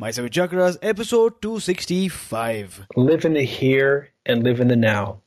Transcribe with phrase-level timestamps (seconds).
[0.00, 2.86] My Seven Chakras, episode 265.
[2.94, 5.22] Live in the here and live in the now.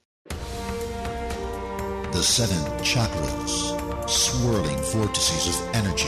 [2.14, 6.08] The seven chakras, swirling vortices of energy,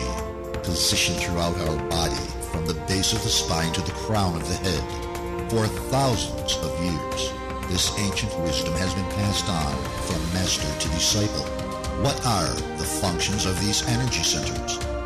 [0.63, 2.15] positioned throughout our body
[2.53, 5.51] from the base of the spine to the crown of the head.
[5.51, 7.33] For thousands of years,
[7.69, 9.75] this ancient wisdom has been passed on
[10.07, 11.43] from master to disciple.
[12.01, 14.79] What are the functions of these energy centers?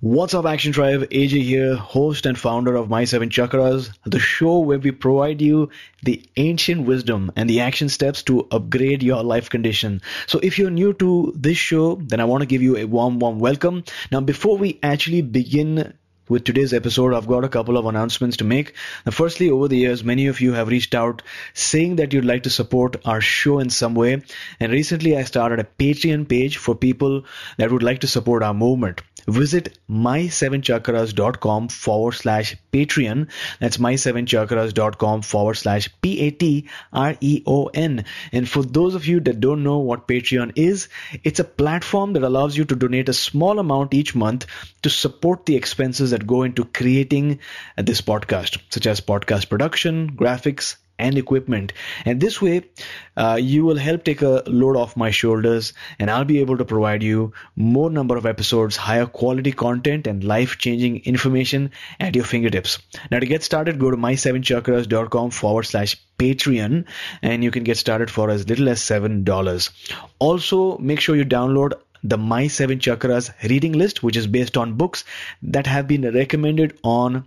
[0.00, 1.08] What's up, Action Tribe?
[1.08, 5.70] AJ here, host and founder of My Seven Chakras, the show where we provide you
[6.02, 10.02] the ancient wisdom and the action steps to upgrade your life condition.
[10.26, 13.18] So, if you're new to this show, then I want to give you a warm,
[13.20, 13.84] warm welcome.
[14.12, 15.94] Now, before we actually begin
[16.28, 18.74] with today's episode, I've got a couple of announcements to make.
[19.06, 21.22] Now, firstly, over the years, many of you have reached out
[21.54, 24.22] saying that you'd like to support our show in some way.
[24.60, 27.24] And recently, I started a Patreon page for people
[27.56, 33.28] that would like to support our movement visit my7chakras.com forward slash Patreon.
[33.60, 38.04] That's my7chakras.com forward slash P A T R E O N.
[38.32, 40.88] And for those of you that don't know what Patreon is,
[41.24, 44.46] it's a platform that allows you to donate a small amount each month
[44.82, 47.40] to support the expenses that go into creating
[47.76, 51.72] this podcast, such as podcast production, graphics, and equipment.
[52.04, 52.62] And this way,
[53.16, 56.64] uh, you will help take a load off my shoulders, and I'll be able to
[56.64, 61.70] provide you more number of episodes, higher quality content, and life changing information
[62.00, 62.78] at your fingertips.
[63.10, 66.84] Now, to get started, go to my7chakras.com forward slash Patreon,
[67.22, 69.70] and you can get started for as little as $7.
[70.18, 74.74] Also, make sure you download the My Seven Chakras reading list, which is based on
[74.74, 75.04] books
[75.42, 77.24] that have been recommended on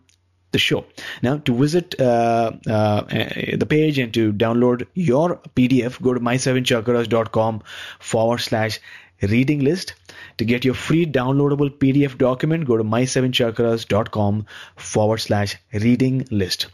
[0.51, 0.85] the show.
[1.21, 7.63] Now, to visit uh, uh, the page and to download your PDF, go to my7chakras.com
[7.99, 8.79] forward slash
[9.21, 9.93] reading list.
[10.37, 14.45] To get your free downloadable PDF document, go to my7chakras.com
[14.75, 16.67] forward slash reading list.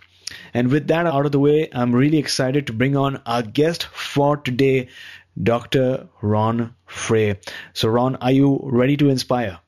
[0.54, 3.86] And with that out of the way, I'm really excited to bring on our guest
[3.86, 4.88] for today,
[5.42, 6.08] Dr.
[6.22, 7.40] Ron Frey.
[7.74, 9.60] So, Ron, are you ready to inspire?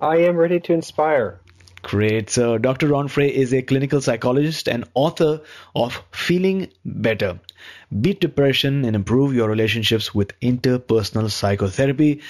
[0.00, 1.40] I am ready to inspire.
[1.82, 2.28] Great.
[2.30, 2.88] So, Dr.
[2.88, 5.40] Ron Frey is a clinical psychologist and author
[5.74, 7.40] of Feeling Better
[7.98, 12.20] Beat Depression and Improve Your Relationships with Interpersonal Psychotherapy.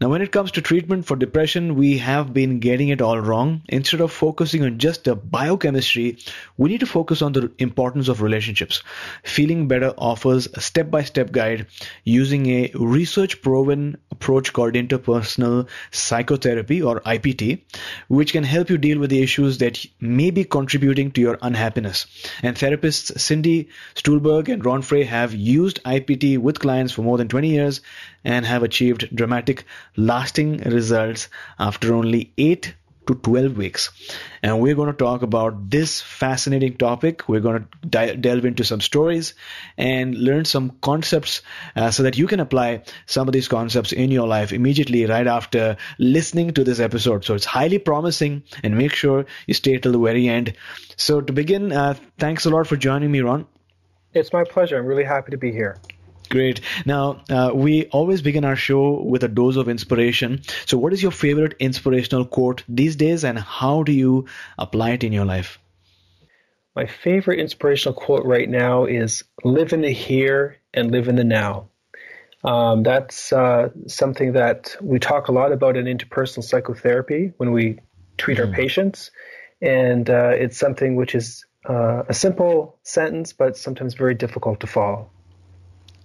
[0.00, 3.60] Now, when it comes to treatment for depression, we have been getting it all wrong.
[3.68, 6.16] Instead of focusing on just the biochemistry,
[6.56, 8.82] we need to focus on the importance of relationships.
[9.24, 11.66] Feeling Better offers a step by step guide
[12.04, 17.60] using a research proven approach called interpersonal psychotherapy or IPT,
[18.08, 22.06] which can help you deal with the issues that may be contributing to your unhappiness.
[22.42, 27.48] And therapists Cindy Stulberg and Ron Have used IPT with clients for more than 20
[27.48, 27.80] years
[28.24, 29.64] and have achieved dramatic
[29.96, 31.28] lasting results
[31.58, 32.74] after only 8
[33.06, 33.90] to 12 weeks.
[34.42, 37.28] And we're going to talk about this fascinating topic.
[37.28, 39.34] We're going to di- delve into some stories
[39.76, 41.42] and learn some concepts
[41.76, 45.26] uh, so that you can apply some of these concepts in your life immediately right
[45.26, 47.24] after listening to this episode.
[47.24, 50.54] So it's highly promising and make sure you stay till the very end.
[50.96, 53.46] So to begin, uh, thanks a lot for joining me, Ron.
[54.14, 54.78] It's my pleasure.
[54.78, 55.78] I'm really happy to be here.
[56.28, 56.60] Great.
[56.86, 60.42] Now, uh, we always begin our show with a dose of inspiration.
[60.64, 64.26] So, what is your favorite inspirational quote these days, and how do you
[64.56, 65.58] apply it in your life?
[66.76, 71.24] My favorite inspirational quote right now is live in the here and live in the
[71.24, 71.68] now.
[72.44, 77.80] Um, that's uh, something that we talk a lot about in interpersonal psychotherapy when we
[78.18, 78.46] treat mm.
[78.46, 79.10] our patients.
[79.60, 84.66] And uh, it's something which is uh, a simple sentence, but sometimes very difficult to
[84.66, 85.10] follow.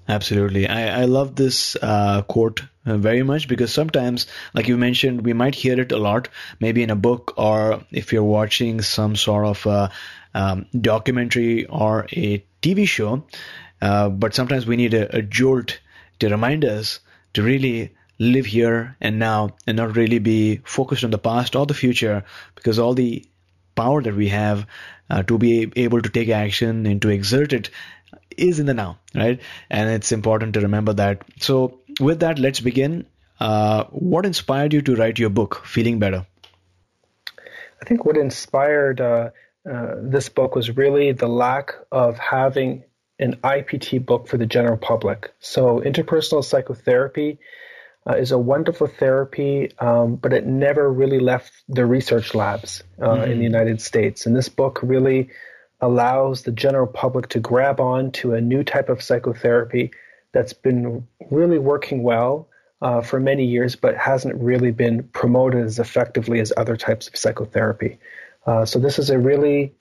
[0.07, 0.67] Absolutely.
[0.67, 5.33] I, I love this uh, quote uh, very much because sometimes, like you mentioned, we
[5.33, 6.29] might hear it a lot,
[6.59, 9.89] maybe in a book or if you're watching some sort of uh,
[10.35, 13.23] um, documentary or a TV show.
[13.81, 15.79] Uh, but sometimes we need a, a jolt
[16.19, 16.99] to remind us
[17.33, 21.65] to really live here and now and not really be focused on the past or
[21.65, 22.23] the future
[22.53, 23.25] because all the
[23.75, 24.65] power that we have
[25.09, 27.69] uh, to be able to take action and to exert it
[28.37, 29.39] is in the now, right?
[29.69, 31.23] And it's important to remember that.
[31.39, 33.05] So, with that, let's begin.
[33.39, 36.25] Uh, what inspired you to write your book, Feeling Better?
[37.81, 39.29] I think what inspired uh,
[39.69, 42.83] uh, this book was really the lack of having
[43.19, 45.33] an IPT book for the general public.
[45.39, 47.39] So, interpersonal psychotherapy
[48.07, 53.07] uh, is a wonderful therapy, um, but it never really left the research labs uh,
[53.07, 53.31] mm-hmm.
[53.31, 54.25] in the United States.
[54.25, 55.29] And this book really
[55.81, 59.91] allows the general public to grab on to a new type of psychotherapy
[60.31, 62.47] that's been really working well
[62.81, 67.15] uh, for many years, but hasn't really been promoted as effectively as other types of
[67.15, 67.97] psychotherapy.
[68.45, 69.73] Uh, so this is a really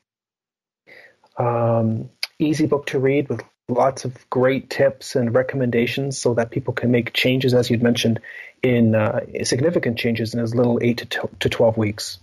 [1.37, 6.75] um, easy book to read with lots of great tips and recommendations so that people
[6.75, 8.21] can make changes, as you'd mentioned,
[8.63, 12.19] in uh, significant changes in as little eight to, to 12 weeks.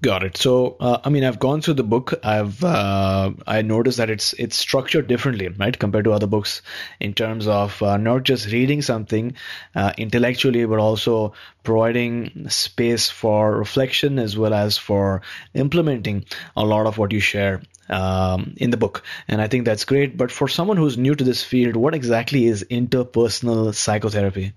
[0.00, 0.36] Got it.
[0.36, 2.14] So, uh, I mean, I've gone through the book.
[2.22, 6.62] I've uh, I noticed that it's it's structured differently, right, compared to other books
[7.00, 9.34] in terms of uh, not just reading something
[9.74, 11.32] uh, intellectually, but also
[11.64, 15.22] providing space for reflection as well as for
[15.54, 19.02] implementing a lot of what you share um, in the book.
[19.26, 20.16] And I think that's great.
[20.16, 24.52] But for someone who's new to this field, what exactly is interpersonal psychotherapy?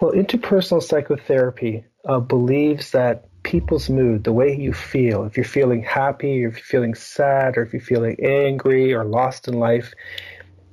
[0.00, 5.82] Well, interpersonal psychotherapy uh, believes that people's mood, the way you feel, if you're feeling
[5.82, 9.94] happy, or if you're feeling sad, or if you're feeling angry or lost in life,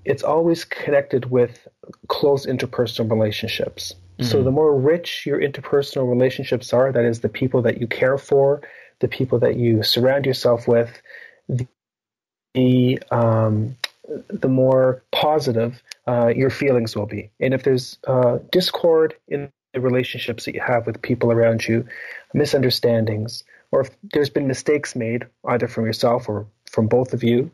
[0.05, 1.67] it's always connected with
[2.07, 3.93] close interpersonal relationships.
[3.93, 4.23] Mm-hmm.
[4.23, 8.17] So the more rich your interpersonal relationships are, that is, the people that you care
[8.17, 8.61] for,
[9.01, 10.99] the people that you surround yourself with,
[11.47, 13.77] the um,
[14.29, 17.29] the more positive uh, your feelings will be.
[17.39, 21.85] And if there's uh, discord in the relationships that you have with people around you,
[22.33, 27.49] misunderstandings, or if there's been mistakes made either from yourself or from both of you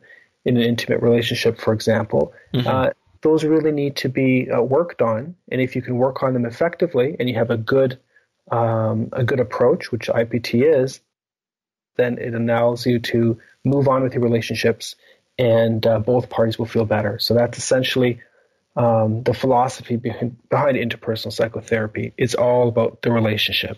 [0.46, 2.68] in an intimate relationship, for example, mm-hmm.
[2.68, 2.90] uh,
[3.22, 5.36] those really need to be uh, worked on.
[5.52, 8.00] And if you can work on them effectively, and you have a good
[8.52, 11.02] um, a good approach, which IPT is,
[11.98, 14.96] then it allows you to move on with your relationships,
[15.38, 17.20] and uh, both parties will feel better.
[17.20, 18.22] So that's essentially
[18.80, 22.14] um, the philosophy behind, behind interpersonal psychotherapy.
[22.18, 23.78] It's all about the relationship.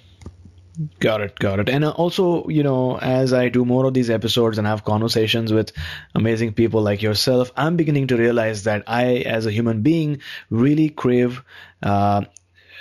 [0.99, 1.69] Got it, got it.
[1.69, 5.51] And uh, also, you know, as I do more of these episodes and have conversations
[5.51, 5.71] with
[6.15, 10.89] amazing people like yourself, I'm beginning to realize that I, as a human being, really
[10.89, 11.43] crave
[11.81, 12.25] uh,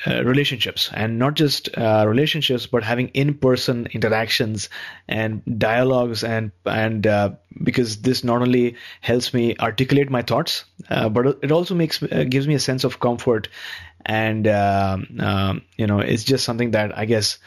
[0.06, 0.90] uh, relationships.
[0.92, 4.68] And not just uh, relationships but having in-person interactions
[5.08, 7.30] and dialogues and and uh,
[7.62, 12.24] because this not only helps me articulate my thoughts uh, but it also makes uh,
[12.28, 13.48] gives me a sense of comfort.
[14.06, 17.38] And um, um, you know it's just something that I guess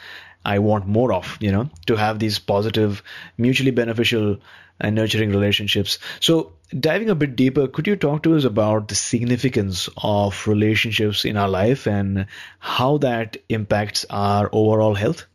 [0.44, 3.02] I want more of, you know, to have these positive,
[3.38, 4.38] mutually beneficial
[4.80, 5.98] and nurturing relationships.
[6.20, 11.24] So, diving a bit deeper, could you talk to us about the significance of relationships
[11.24, 12.26] in our life and
[12.58, 15.26] how that impacts our overall health?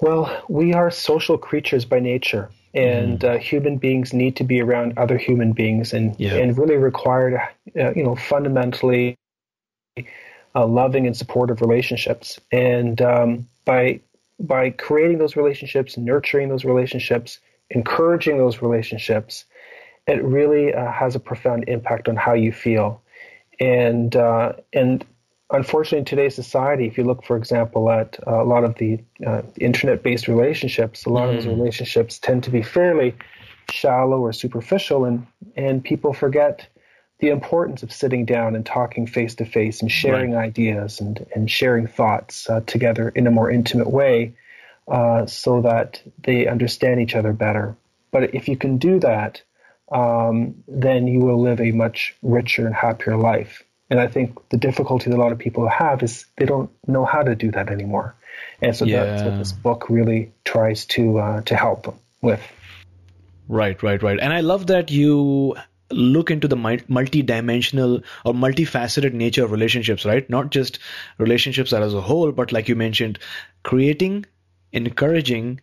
[0.00, 3.34] Well, we are social creatures by nature, and mm.
[3.34, 6.36] uh, human beings need to be around other human beings, and yeah.
[6.36, 9.16] and really require, uh, you know, fundamentally
[10.58, 12.40] uh, loving and supportive relationships.
[12.50, 14.00] And um, by
[14.40, 17.38] by creating those relationships, nurturing those relationships,
[17.70, 19.44] encouraging those relationships,
[20.06, 23.00] it really uh, has a profound impact on how you feel.
[23.60, 25.04] And uh, and
[25.50, 29.00] unfortunately, in today's society, if you look, for example, at uh, a lot of the
[29.26, 31.30] uh, internet-based relationships, a lot mm.
[31.30, 31.56] of those mm.
[31.58, 33.14] relationships tend to be fairly
[33.70, 36.66] shallow or superficial, and and people forget
[37.20, 40.44] the importance of sitting down and talking face to face and sharing right.
[40.46, 44.34] ideas and, and sharing thoughts uh, together in a more intimate way
[44.86, 47.76] uh, so that they understand each other better.
[48.10, 49.42] But if you can do that,
[49.90, 53.64] um, then you will live a much richer and happier life.
[53.90, 57.04] And I think the difficulty that a lot of people have is they don't know
[57.04, 58.14] how to do that anymore.
[58.60, 59.04] And so yeah.
[59.04, 62.40] that's what this book really tries to uh, to help them with.
[63.48, 64.18] Right, right, right.
[64.20, 65.56] And I love that you
[65.90, 66.56] look into the
[66.88, 70.28] multi-dimensional or multifaceted nature of relationships, right?
[70.28, 70.78] Not just
[71.18, 73.18] relationships as a whole, but like you mentioned,
[73.62, 74.26] creating,
[74.72, 75.60] encouraging,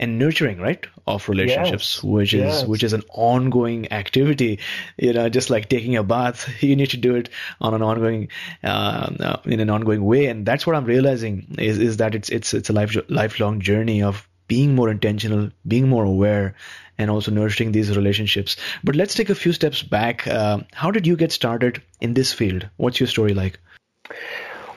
[0.00, 2.04] and nurturing, right, of relationships, yes.
[2.04, 2.64] which is yes.
[2.64, 4.60] which is an ongoing activity.
[4.96, 7.30] You know, just like taking a bath, you need to do it
[7.60, 8.28] on an ongoing,
[8.62, 12.28] uh, uh, in an ongoing way, and that's what I'm realizing is is that it's
[12.28, 16.54] it's it's a life lifelong journey of being more intentional, being more aware,
[16.98, 18.56] and also nurturing these relationships.
[18.84, 20.26] But let's take a few steps back.
[20.26, 22.68] Uh, how did you get started in this field?
[22.76, 23.58] What's your story like?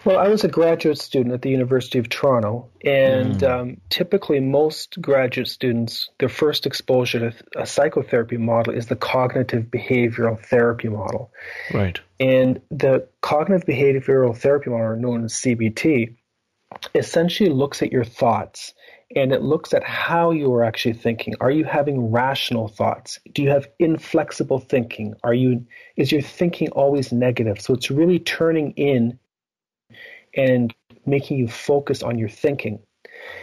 [0.04, 3.50] Well, I was a graduate student at the University of Toronto, and mm.
[3.50, 9.66] um, typically most graduate students, their first exposure to a psychotherapy model is the cognitive
[9.66, 11.32] behavioral therapy model.
[11.72, 12.00] Right.
[12.20, 16.16] And the cognitive behavioral therapy model, known as CBT,
[16.96, 18.74] essentially looks at your thoughts
[19.16, 21.34] and it looks at how you are actually thinking.
[21.42, 23.20] Are you having rational thoughts?
[23.34, 25.16] Do you have inflexible thinking?
[25.24, 25.66] Are you
[25.98, 27.62] is your thinking always negative?
[27.62, 29.18] So it's really turning in
[30.36, 30.74] and
[31.06, 32.80] making you focus on your thinking.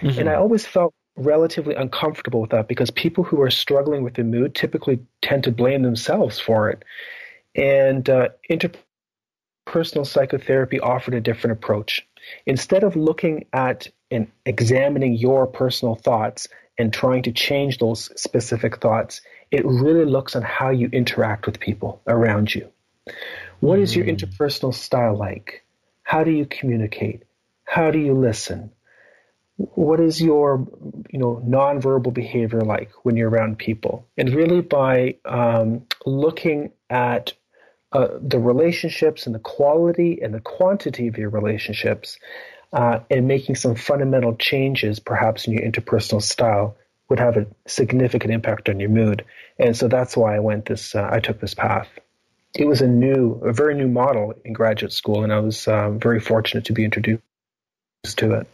[0.00, 0.20] Mm-hmm.
[0.20, 4.24] And I always felt relatively uncomfortable with that because people who are struggling with the
[4.24, 6.84] mood typically tend to blame themselves for it.
[7.54, 12.06] And uh, interpersonal psychotherapy offered a different approach.
[12.46, 16.48] Instead of looking at and examining your personal thoughts
[16.78, 21.58] and trying to change those specific thoughts, it really looks on how you interact with
[21.58, 22.68] people around you.
[23.60, 24.12] What is your hmm.
[24.12, 25.64] interpersonal style like?
[26.02, 27.24] How do you communicate?
[27.64, 28.70] How do you listen?
[29.56, 30.66] What is your,
[31.10, 34.06] you know, nonverbal behavior like when you're around people?
[34.16, 37.32] And really, by um, looking at
[37.92, 42.18] uh, the relationships and the quality and the quantity of your relationships,
[42.72, 46.76] uh, and making some fundamental changes, perhaps in your interpersonal style,
[47.08, 49.24] would have a significant impact on your mood.
[49.58, 50.94] And so that's why I went this.
[50.94, 51.88] Uh, I took this path
[52.54, 55.98] it was a new, a very new model in graduate school, and I was um,
[55.98, 57.22] very fortunate to be introduced
[58.16, 58.46] to it.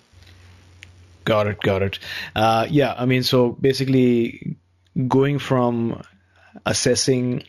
[1.24, 1.98] Got it, got it.
[2.34, 4.56] Uh, yeah, I mean, so basically,
[5.08, 6.02] going from
[6.66, 7.44] assessing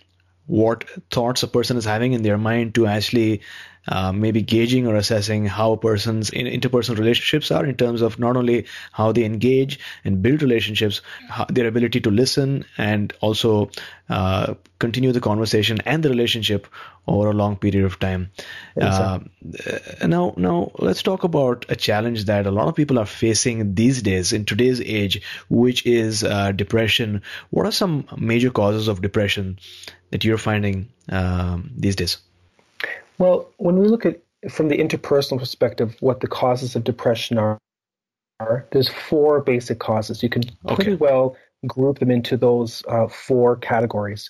[0.45, 3.41] what thoughts a person is having in their mind to actually
[3.87, 8.17] uh, maybe gauging or assessing how a person's in interpersonal relationships are in terms of
[8.19, 13.69] not only how they engage and build relationships, how, their ability to listen and also
[14.09, 16.67] uh, continue the conversation and the relationship
[17.07, 18.31] over a long period of time.
[18.79, 19.19] Uh,
[20.05, 24.01] now, now let's talk about a challenge that a lot of people are facing these
[24.01, 27.21] days in today's age, which is uh, depression.
[27.51, 29.59] What are some major causes of depression
[30.11, 32.17] that you're finding um, these days?
[33.17, 37.57] Well, when we look at from the interpersonal perspective, what the causes of depression are,
[38.39, 40.21] are there's four basic causes.
[40.21, 40.95] You can pretty okay.
[40.95, 44.29] well group them into those uh, four categories.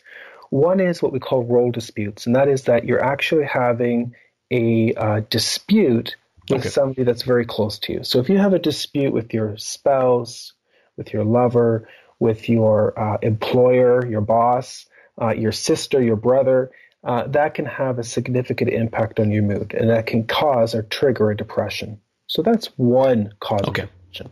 [0.50, 4.16] One is what we call role disputes, and that is that you're actually having
[4.52, 6.16] a uh, dispute
[6.50, 6.70] with okay.
[6.70, 8.04] somebody that's very close to you.
[8.04, 10.54] So if you have a dispute with your spouse,
[10.96, 11.90] with your lover,
[12.20, 14.86] with your uh, employer, your boss,
[15.20, 16.72] uh, your sister, your brother,
[17.06, 20.84] uh, that can have a significant impact on your mood and that can cause or
[20.84, 22.00] trigger a depression.
[22.28, 23.84] So that's one cause okay.
[23.84, 24.32] of depression.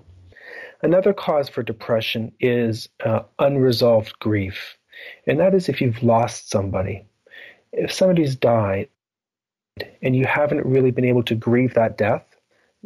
[0.82, 4.78] Another cause for depression is uh, unresolved grief.
[5.28, 7.06] And that is if you've lost somebody.
[7.72, 8.90] If somebody's died
[10.02, 12.26] and you haven't really been able to grieve that death,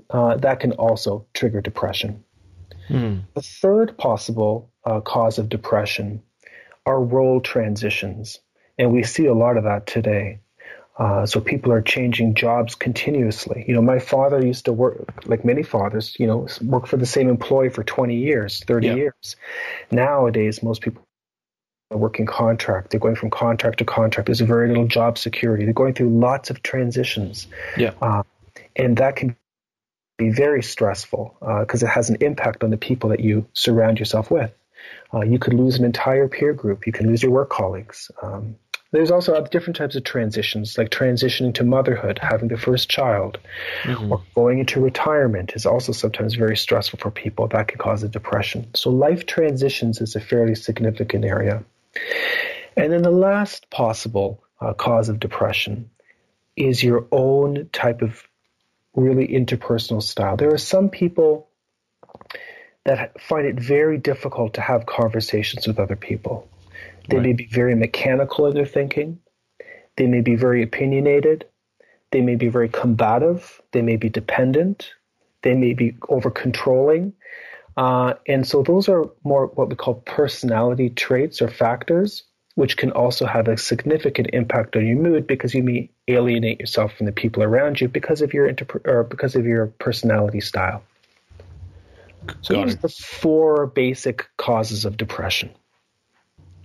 [0.10, 2.24] uh, that can also trigger depression.
[2.90, 3.24] Mm.
[3.34, 6.22] The third possible uh, cause of depression
[6.86, 8.40] are role transitions.
[8.78, 10.40] And we see a lot of that today.
[10.98, 13.64] Uh, so people are changing jobs continuously.
[13.68, 17.06] You know, my father used to work, like many fathers, you know, work for the
[17.06, 19.36] same employee for 20 years, 30 years.
[19.92, 21.04] Nowadays, most people
[21.92, 22.90] are working contract.
[22.90, 24.26] They're going from contract to contract.
[24.26, 25.66] There's very little job security.
[25.66, 27.48] They're going through lots of transitions.
[27.78, 27.94] Yeah.
[28.02, 28.24] Uh,
[28.76, 29.36] and that can
[30.18, 34.00] be very stressful because uh, it has an impact on the people that you surround
[34.00, 34.52] yourself with.
[35.14, 36.88] Uh, you could lose an entire peer group.
[36.88, 38.10] You can lose your work colleagues.
[38.22, 38.56] Um,
[38.92, 43.38] there's also different types of transitions, like transitioning to motherhood, having the first child,
[43.84, 44.12] mm-hmm.
[44.12, 47.48] or going into retirement is also sometimes very stressful for people.
[47.48, 48.74] That can cause a depression.
[48.76, 51.64] So life transitions is a fairly significant area.
[52.76, 55.90] And then the last possible uh, cause of depression
[56.56, 58.24] is your own type of
[58.96, 60.38] really interpersonal style.
[60.38, 61.48] There are some people
[62.86, 66.48] that find it very difficult to have conversations with other people.
[67.10, 67.28] They right.
[67.28, 69.20] may be very mechanical in their thinking.
[69.96, 71.46] They may be very opinionated.
[72.12, 73.62] They may be very combative.
[73.72, 74.92] They may be dependent.
[75.42, 77.14] They may be over controlling.
[77.76, 82.24] Uh, and so those are more what we call personality traits or factors
[82.58, 86.92] which can also have a significant impact on your mood because you may alienate yourself
[86.92, 90.82] from the people around you because of your interp- or because of your personality style.
[92.42, 95.52] So Got these are the four basic causes of depression.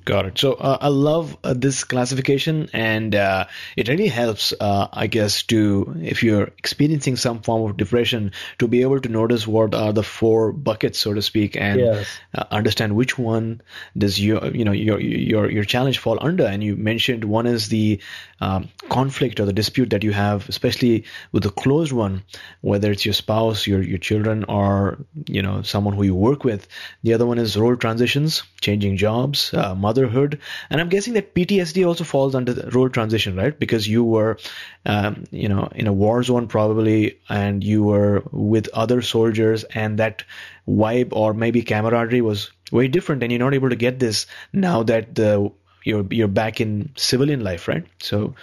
[0.05, 0.39] Got it.
[0.39, 5.45] So uh, I love uh, this classification, and uh, it really helps, uh, I guess,
[5.45, 9.93] to if you're experiencing some form of depression, to be able to notice what are
[9.93, 12.09] the four buckets, so to speak, and yes.
[12.35, 13.61] Uh, understand which one
[13.97, 16.47] does your, you know, your your your challenge fall under.
[16.47, 18.01] And you mentioned one is the
[18.41, 22.25] um, conflict or the dispute that you have, especially with the closed one,
[22.61, 26.67] whether it's your spouse, your your children, or you know someone who you work with.
[27.05, 31.87] The other one is role transitions, changing jobs, uh, motherhood, and I'm guessing that PTSD
[31.87, 33.59] also falls under the role transition, right?
[33.59, 34.39] Because you were,
[34.87, 39.99] um, you know, in a war zone probably, and you were with other soldiers, and
[39.99, 40.25] that
[40.67, 44.83] vibe or maybe camaraderie was very different, and you're not able to get this now
[44.85, 45.51] that the
[45.85, 47.85] you're you're back in civilian life, right?
[48.01, 48.35] So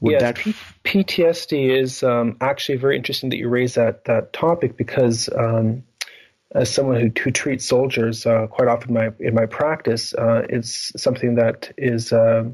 [0.00, 0.54] would yes, that P-
[0.84, 5.84] PTSD is um, actually very interesting that you raise that that topic because um,
[6.52, 10.42] as someone who, who treats soldiers uh, quite often in my in my practice, uh,
[10.48, 12.44] it's something that is uh,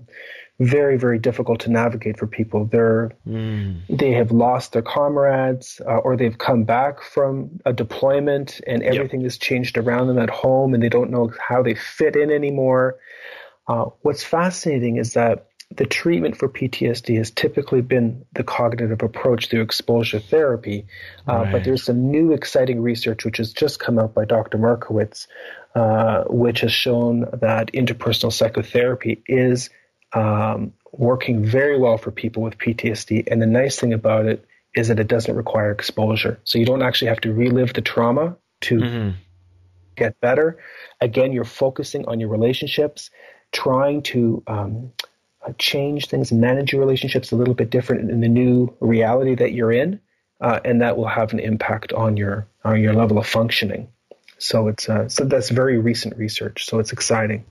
[0.58, 2.66] very very difficult to navigate for people.
[2.66, 3.80] They're mm.
[3.88, 9.20] they have lost their comrades, uh, or they've come back from a deployment, and everything
[9.20, 9.26] yep.
[9.26, 12.96] has changed around them at home, and they don't know how they fit in anymore.
[13.68, 19.48] Uh, what's fascinating is that the treatment for PTSD has typically been the cognitive approach
[19.48, 20.86] through exposure therapy,
[21.28, 21.52] uh, right.
[21.52, 24.58] but there's some new exciting research which has just come out by Dr.
[24.58, 25.26] Markowitz,
[25.74, 29.70] uh, which has shown that interpersonal psychotherapy is
[30.12, 33.28] um, working very well for people with PTSD.
[33.30, 36.38] And the nice thing about it is that it doesn't require exposure.
[36.44, 39.10] So you don't actually have to relive the trauma to mm-hmm.
[39.94, 40.58] get better.
[41.00, 43.10] Again, you're focusing on your relationships
[43.52, 44.92] trying to um,
[45.54, 49.72] change things, manage your relationships a little bit different in the new reality that you're
[49.72, 50.00] in,
[50.40, 53.88] uh, and that will have an impact on your on your level of functioning.
[54.38, 56.66] So it's uh, so that's very recent research.
[56.66, 57.44] So it's exciting.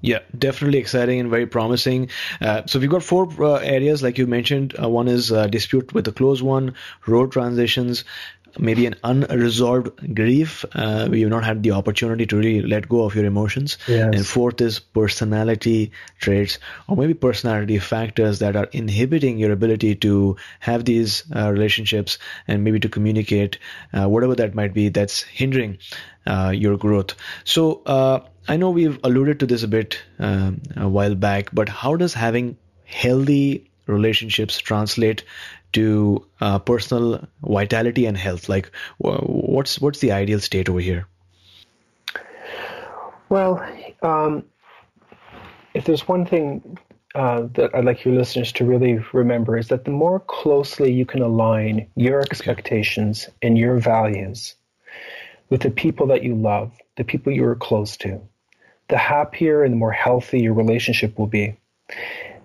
[0.00, 2.10] Yeah, definitely exciting and very promising.
[2.40, 4.76] Uh, so we've got four uh, areas, like you mentioned.
[4.80, 6.74] Uh, one is uh, dispute with the close one,
[7.06, 8.04] role transitions,
[8.58, 13.14] maybe an unresolved grief Uh, you've not had the opportunity to really let go of
[13.14, 13.78] your emotions.
[13.86, 14.14] Yes.
[14.14, 20.36] And fourth is personality traits or maybe personality factors that are inhibiting your ability to
[20.60, 23.58] have these uh, relationships and maybe to communicate,
[23.92, 25.78] uh, whatever that might be, that's hindering
[26.26, 27.14] uh, your growth.
[27.44, 31.68] So uh, I know we've alluded to this a bit um, a while back, but
[31.68, 35.24] how does having healthy relationships translate
[35.72, 38.48] to uh, personal vitality and health?
[38.48, 41.06] Like, what's what's the ideal state over here?
[43.28, 43.66] Well,
[44.02, 44.44] um,
[45.74, 46.78] if there's one thing
[47.14, 51.06] uh, that I'd like your listeners to really remember is that the more closely you
[51.06, 53.34] can align your expectations okay.
[53.42, 54.54] and your values
[55.50, 58.20] with the people that you love, the people you are close to,
[58.88, 61.56] the happier and the more healthy your relationship will be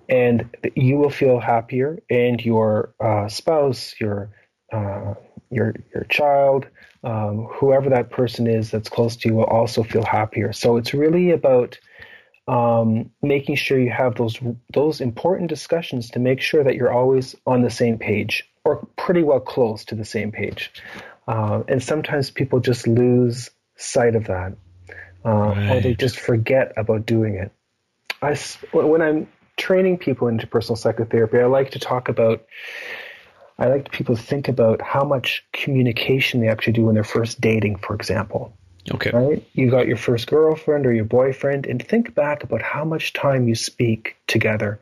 [0.10, 4.30] and you will feel happier, and your uh, spouse, your
[4.72, 5.14] uh,
[5.50, 6.66] your your child,
[7.04, 10.54] um, whoever that person is that's close to you, will also feel happier.
[10.54, 11.80] So it's really about
[12.48, 14.40] um, making sure you have those
[14.74, 19.24] those important discussions to make sure that you're always on the same page or pretty
[19.24, 20.72] well close to the same page.
[21.28, 24.54] Uh, and sometimes people just lose sight of that,
[25.26, 25.70] uh, right.
[25.72, 27.52] or they just forget about doing it.
[28.22, 28.36] I
[28.72, 32.46] when I'm training people into personal psychotherapy, I like to talk about,
[33.60, 37.40] I like people to think about how much communication they actually do when they're first
[37.40, 38.56] dating, for example.
[38.92, 39.12] Okay.
[39.12, 39.48] Right?
[39.54, 43.48] You got your first girlfriend or your boyfriend, and think back about how much time
[43.48, 44.80] you speak together.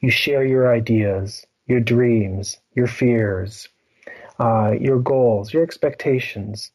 [0.00, 3.68] You share your ideas, your dreams, your fears,
[4.38, 6.70] uh, your goals, your expectations.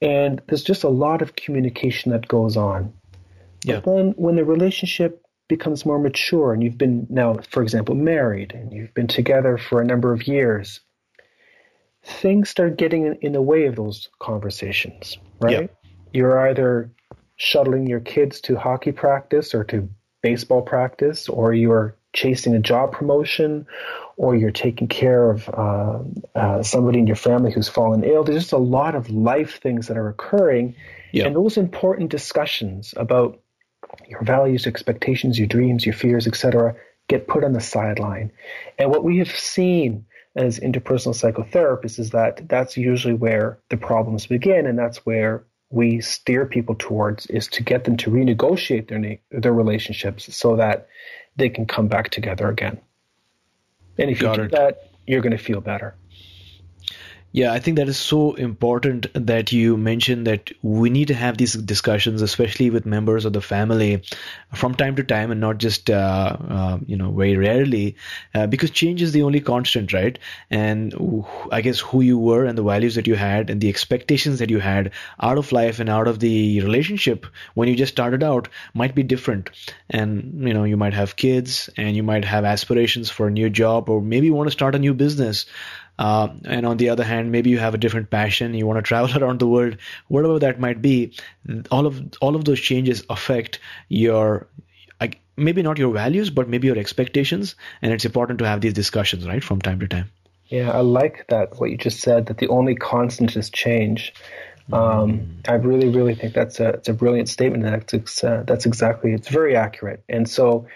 [0.00, 2.92] And there's just a lot of communication that goes on.
[3.64, 3.76] Yeah.
[3.76, 5.21] But then when the relationship
[5.56, 9.82] becomes more mature and you've been now, for example, married and you've been together for
[9.82, 10.80] a number of years,
[12.02, 15.60] things start getting in, the way of those conversations, right?
[15.60, 15.84] Yep.
[16.14, 16.90] You're either
[17.36, 19.90] shuttling your kids to hockey practice or to
[20.22, 23.66] baseball practice, or you're chasing a job promotion,
[24.16, 25.98] or you're taking care of uh,
[26.34, 28.24] uh, somebody in your family who's fallen ill.
[28.24, 30.76] There's just a lot of life things that are occurring.
[31.12, 31.26] Yep.
[31.26, 33.38] And those important discussions about
[34.08, 36.74] your values, expectations, your dreams, your fears, etc.,
[37.08, 38.30] get put on the sideline.
[38.78, 44.26] And what we have seen as interpersonal psychotherapists is that that's usually where the problems
[44.26, 49.18] begin, and that's where we steer people towards is to get them to renegotiate their
[49.40, 50.86] their relationships so that
[51.36, 52.78] they can come back together again.
[53.98, 54.50] And if Got you do it.
[54.52, 55.94] that, you're going to feel better.
[57.34, 61.38] Yeah, I think that is so important that you mentioned that we need to have
[61.38, 64.02] these discussions, especially with members of the family,
[64.52, 67.96] from time to time, and not just uh, uh, you know very rarely,
[68.34, 70.18] uh, because change is the only constant, right?
[70.50, 70.94] And
[71.50, 74.50] I guess who you were and the values that you had and the expectations that
[74.50, 78.50] you had out of life and out of the relationship when you just started out
[78.74, 79.48] might be different,
[79.88, 83.48] and you know you might have kids and you might have aspirations for a new
[83.48, 85.46] job or maybe want to start a new business.
[85.98, 88.82] Uh, and on the other hand, maybe you have a different passion, you want to
[88.82, 89.76] travel around the world,
[90.08, 91.12] whatever that might be.
[91.70, 94.48] All of all of those changes affect your
[95.36, 99.26] maybe not your values, but maybe your expectations, and it's important to have these discussions,
[99.26, 100.10] right, from time to time.
[100.48, 104.12] Yeah, I like that what you just said that the only constant is change.
[104.72, 105.48] Um, mm.
[105.48, 107.64] I really, really think that's a it's a brilliant statement.
[107.64, 110.04] That's uh, that's exactly it's very accurate.
[110.08, 110.66] And so,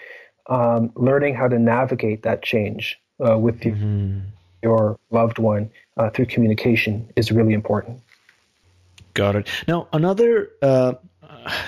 [0.47, 4.19] um, learning how to navigate that change uh, with you, mm-hmm
[4.61, 8.01] your loved one uh, through communication is really important.
[9.13, 9.47] Got it.
[9.67, 10.93] Now, another uh,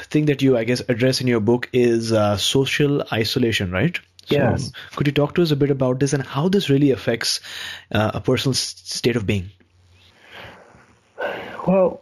[0.04, 4.00] thing that you, I guess, address in your book is uh, social isolation, right?
[4.26, 4.72] So yes.
[4.96, 7.40] Could you talk to us a bit about this and how this really affects
[7.92, 9.50] uh, a person's state of being?
[11.66, 12.02] Well,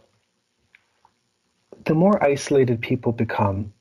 [1.84, 3.72] the more isolated people become,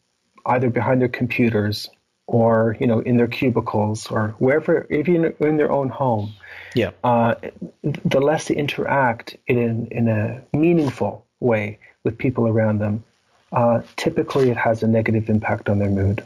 [0.46, 1.90] either behind their computers
[2.26, 6.34] or you know in their cubicles or wherever, even in their own home,
[6.74, 6.92] yeah.
[7.04, 7.36] Uh,
[7.84, 13.04] the less they interact in, in a meaningful way with people around them,
[13.52, 16.24] uh, typically it has a negative impact on their mood.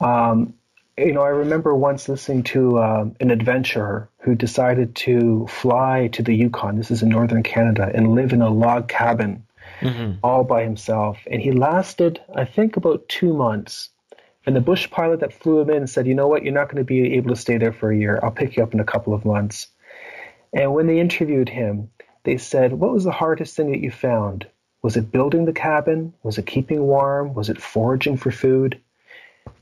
[0.00, 0.54] Um,
[0.98, 6.22] you know, I remember once listening to uh, an adventurer who decided to fly to
[6.22, 9.44] the Yukon, this is in northern Canada, and live in a log cabin
[9.80, 10.18] mm-hmm.
[10.22, 11.18] all by himself.
[11.30, 13.88] And he lasted, I think, about two months.
[14.44, 16.42] And the bush pilot that flew him in said, You know what?
[16.42, 18.18] You're not going to be able to stay there for a year.
[18.22, 19.68] I'll pick you up in a couple of months.
[20.52, 21.90] And when they interviewed him,
[22.24, 24.46] they said, What was the hardest thing that you found?
[24.82, 26.12] Was it building the cabin?
[26.22, 27.34] Was it keeping warm?
[27.34, 28.80] Was it foraging for food?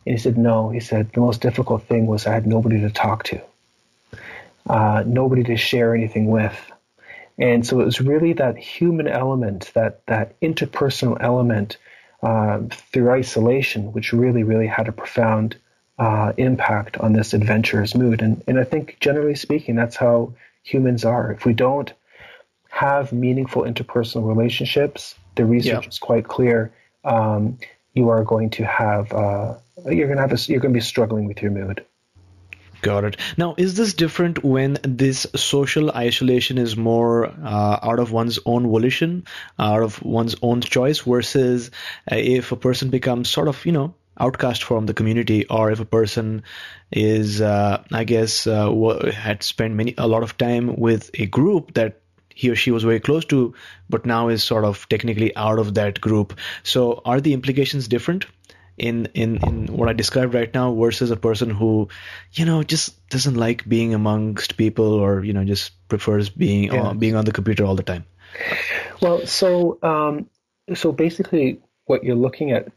[0.07, 0.71] And he said, No.
[0.71, 3.41] He said, The most difficult thing was I had nobody to talk to,
[4.67, 6.59] uh, nobody to share anything with.
[7.39, 11.79] And so it was really that human element, that, that interpersonal element
[12.23, 12.61] uh,
[12.93, 15.57] through isolation, which really, really had a profound
[15.99, 18.23] uh, impact on this adventurous mood.
[18.23, 21.33] And, and I think, generally speaking, that's how humans are.
[21.33, 21.93] If we don't
[22.71, 25.89] have meaningful interpersonal relationships, the research yeah.
[25.89, 26.73] is quite clear.
[27.05, 27.59] Um,
[27.95, 29.55] you are going to have uh,
[29.87, 31.85] you're going to have a, you're going to be struggling with your mood.
[32.83, 33.17] Got it.
[33.37, 38.69] Now, is this different when this social isolation is more uh, out of one's own
[38.69, 39.25] volition,
[39.59, 41.71] out of one's own choice, versus
[42.11, 45.81] uh, if a person becomes sort of, you know, outcast from the community, or if
[45.81, 46.43] a person
[46.91, 51.75] is, uh, I guess, uh, had spent many a lot of time with a group
[51.75, 52.01] that
[52.35, 53.55] he or she was very close to,
[53.91, 56.39] but now is sort of technically out of that group.
[56.63, 58.25] So, are the implications different?
[58.81, 61.89] In in in what I described right now versus a person who,
[62.33, 66.81] you know, just doesn't like being amongst people or you know just prefers being yeah.
[66.81, 68.05] on, being on the computer all the time.
[69.03, 70.31] Well, so um,
[70.75, 72.73] so basically, what you're looking at,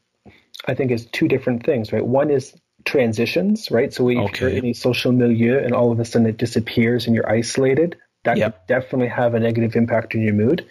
[0.68, 2.06] I think, is two different things, right?
[2.06, 3.94] One is transitions, right?
[3.94, 4.40] So if okay.
[4.42, 7.96] you're in a social milieu and all of a sudden it disappears and you're isolated,
[8.26, 8.68] that yep.
[8.68, 10.68] could definitely have a negative impact on your mood.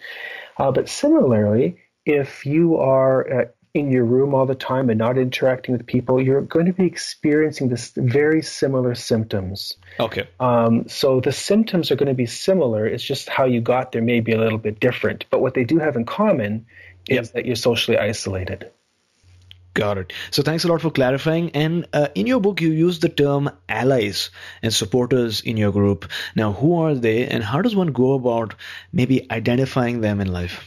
[0.57, 5.75] Uh, but similarly, if you are in your room all the time and not interacting
[5.75, 9.75] with people, you're going to be experiencing this very similar symptoms.
[9.99, 10.27] Okay.
[10.39, 12.85] Um, so the symptoms are going to be similar.
[12.85, 15.25] It's just how you got there may be a little bit different.
[15.31, 16.67] But what they do have in common
[17.09, 17.33] is yep.
[17.33, 18.69] that you're socially isolated.
[19.73, 20.13] Got it.
[20.29, 21.49] So thanks a lot for clarifying.
[21.55, 24.29] And uh, in your book, you use the term allies
[24.61, 26.07] and supporters in your group.
[26.35, 28.53] Now, who are they, and how does one go about
[28.91, 30.63] maybe identifying them in life?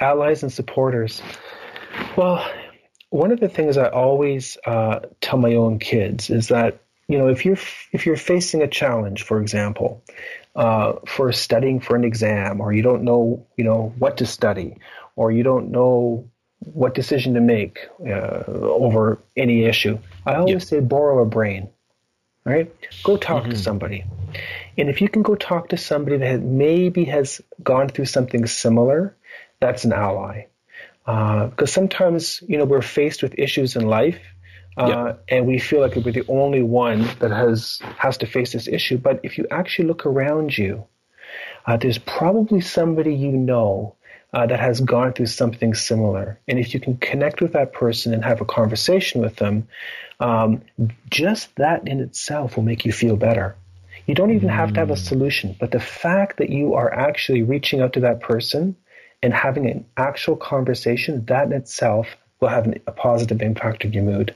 [0.00, 1.20] Allies and supporters.
[2.16, 2.48] Well,
[3.10, 7.28] one of the things I always uh, tell my own kids is that you know
[7.28, 7.58] if you're
[7.92, 10.02] if you're facing a challenge, for example,
[10.54, 14.76] uh, for studying for an exam, or you don't know you know what to study,
[15.16, 16.28] or you don't know
[16.64, 20.62] what decision to make uh, over any issue, I always yep.
[20.62, 21.68] say borrow a brain.
[22.44, 22.74] Right?
[23.04, 23.50] Go talk mm-hmm.
[23.50, 24.04] to somebody.
[24.78, 29.14] And if you can go talk to somebody that maybe has gone through something similar,
[29.60, 30.46] that's an ally
[31.08, 34.20] because uh, sometimes you know we're faced with issues in life
[34.76, 38.68] uh, and we feel like we're the only one that has has to face this
[38.68, 40.86] issue but if you actually look around you
[41.64, 43.94] uh, there's probably somebody you know
[44.34, 46.38] uh, that has gone through something similar.
[46.46, 49.68] And if you can connect with that person and have a conversation with them,
[50.20, 50.62] um,
[51.08, 53.56] just that in itself will make you feel better.
[54.06, 54.98] You don't even have to have a mm.
[54.98, 58.76] solution, but the fact that you are actually reaching out to that person
[59.22, 62.06] and having an actual conversation, that in itself
[62.40, 64.34] will have a positive impact on your mood.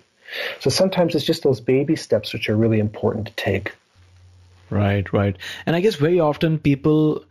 [0.61, 3.75] So sometimes it's just those baby steps which are really important to take.
[4.71, 5.37] Right, right.
[5.67, 7.25] And I guess very often people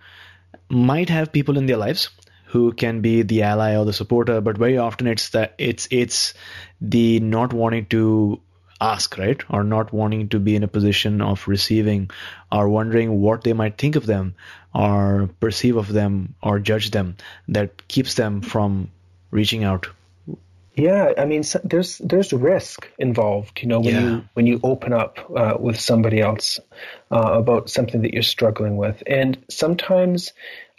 [0.69, 2.09] might have people in their lives
[2.45, 6.33] who can be the ally or the supporter, but very often it's that it's it's
[6.79, 8.41] the not wanting to
[8.81, 9.41] ask, right?
[9.49, 12.09] Or not wanting to be in a position of receiving
[12.51, 14.35] or wondering what they might think of them
[14.73, 17.15] or perceive of them or judge them
[17.47, 18.89] that keeps them from
[19.29, 19.87] reaching out.
[20.73, 24.01] Yeah, I mean, there's there's risk involved, you know, when yeah.
[24.01, 26.59] you when you open up uh, with somebody else
[27.11, 30.31] uh, about something that you're struggling with, and sometimes,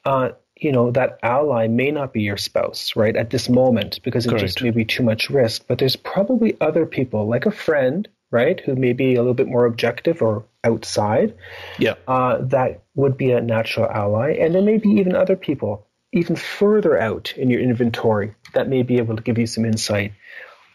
[0.06, 0.30] uh,
[0.62, 4.30] you know, that ally may not be your spouse, right, at this moment, because it
[4.30, 4.44] Correct.
[4.44, 5.64] just may be too much risk.
[5.66, 9.48] But there's probably other people, like a friend, right, who may be a little bit
[9.48, 11.34] more objective or outside,
[11.78, 15.86] yeah, uh, that would be a natural ally, and there may be even other people
[16.12, 20.12] even further out in your inventory that may be able to give you some insight.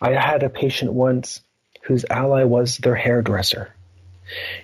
[0.01, 1.41] I had a patient once
[1.83, 3.73] whose ally was their hairdresser.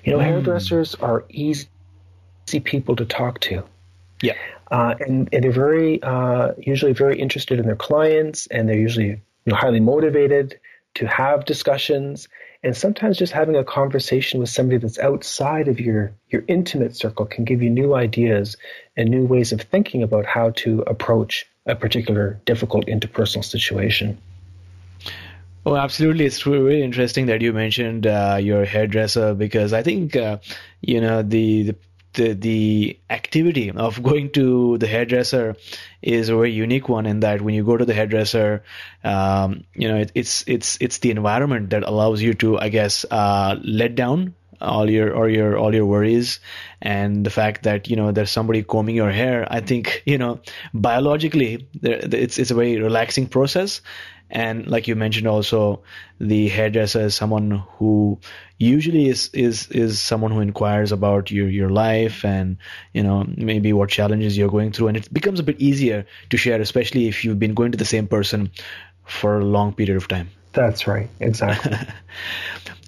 [0.04, 0.26] You know, mm.
[0.26, 1.68] hairdressers are easy
[2.64, 3.64] people to talk to.
[4.22, 4.34] Yeah.
[4.74, 9.10] Uh, and, and, they're very, uh, usually very interested in their clients, and they're usually
[9.10, 10.60] you know, highly motivated
[10.96, 12.28] to have discussions
[12.64, 17.26] and sometimes just having a conversation with somebody that's outside of your, your intimate circle
[17.26, 18.58] can give you new ideas
[18.98, 24.18] and new ways of thinking about how to approach a particular difficult interpersonal situation.
[25.66, 26.26] Oh, absolutely.
[26.26, 30.40] It's really interesting that you mentioned uh, your hairdresser because I think, uh,
[30.82, 31.76] you know, the, the
[32.14, 35.56] the the activity of going to the hairdresser
[36.02, 38.64] is a very unique one in that when you go to the hairdresser,
[39.04, 43.06] um, you know it, it's it's it's the environment that allows you to, I guess,
[43.10, 46.40] uh, let down all your or your all your worries.
[46.82, 50.42] And the fact that you know there's somebody combing your hair i think you know
[50.74, 53.82] biologically it's it's a very relaxing process
[54.34, 55.84] and like you mentioned also
[56.20, 58.20] the hairdresser is someone who
[58.58, 62.58] usually is is is someone who inquires about your your life and
[62.94, 64.88] you know maybe what challenges you're going through.
[64.88, 67.86] And it becomes a bit easier to share especially if you've been going to the
[67.86, 68.50] same person
[69.06, 70.32] for a long period of time.
[70.52, 71.10] That's right.
[71.20, 71.78] Exactly.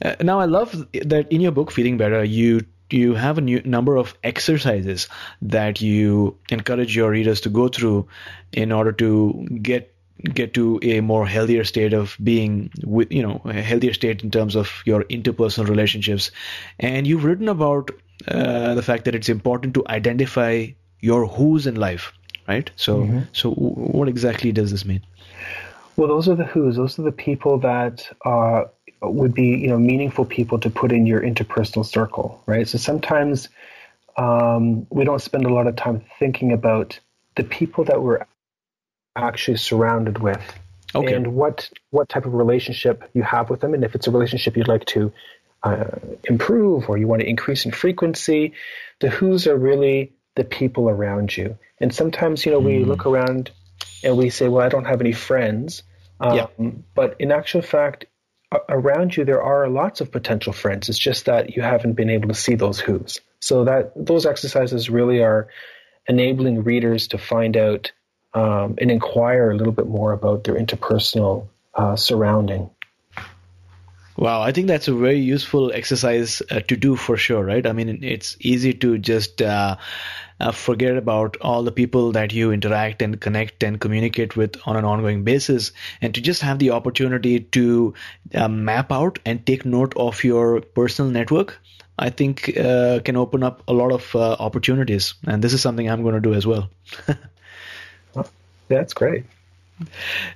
[0.04, 3.62] Uh, now i love that in your book feeling better you you have a new
[3.64, 5.08] number of exercises
[5.42, 8.06] that you encourage your readers to go through
[8.52, 13.42] in order to get get to a more healthier state of being with you know
[13.46, 16.32] a healthier state in terms of your interpersonal relationships.
[16.80, 17.92] And you've written about
[18.28, 20.68] uh, the fact that it's important to identify
[21.02, 22.14] your who's in life
[22.48, 22.70] right?
[22.76, 23.20] So mm-hmm.
[23.34, 25.02] so what exactly does this mean?
[25.96, 26.76] Well those are the who's.
[26.76, 28.66] Those are the people that uh,
[29.02, 32.68] would be you know meaningful people to put in your interpersonal circle right?
[32.68, 33.50] So sometimes
[34.18, 37.00] um, we don't spend a lot of time thinking about
[37.36, 38.26] the people that we're
[39.16, 40.42] actually surrounded with
[40.96, 41.14] okay.
[41.14, 44.58] and what what type of relationship you have with them and if it's a relationship
[44.58, 45.12] you'd like to
[45.64, 45.86] uh,
[46.26, 48.54] improve or you want to increase in frequency
[49.00, 52.90] the who's are really the people around you and sometimes you know we hmm.
[52.90, 53.52] look around
[54.04, 55.84] and we say well i don't have any friends
[56.20, 56.48] um, yeah.
[56.94, 58.06] but in actual fact
[58.70, 62.28] around you there are lots of potential friends it's just that you haven't been able
[62.28, 65.48] to see those who's so that those exercises really are
[66.08, 67.92] enabling readers to find out
[68.36, 72.70] um, and inquire a little bit more about their interpersonal uh, surrounding.
[74.18, 77.66] Wow, I think that's a very useful exercise uh, to do for sure, right?
[77.66, 79.76] I mean, it's easy to just uh,
[80.40, 84.78] uh, forget about all the people that you interact and connect and communicate with on
[84.78, 87.94] an ongoing basis, and to just have the opportunity to
[88.34, 91.60] uh, map out and take note of your personal network.
[92.00, 95.90] I think uh, can open up a lot of uh, opportunities, and this is something
[95.90, 96.70] I'm going to do as well.
[98.68, 99.26] That's great.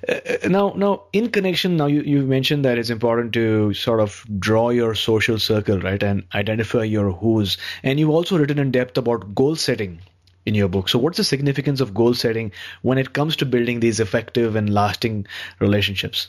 [0.06, 4.24] Uh, now, now, in connection, now you, you mentioned that it's important to sort of
[4.38, 7.56] draw your social circle, right, and identify your who's.
[7.82, 10.00] And you've also written in depth about goal setting
[10.44, 10.88] in your book.
[10.88, 14.72] So, what's the significance of goal setting when it comes to building these effective and
[14.72, 15.26] lasting
[15.58, 16.28] relationships?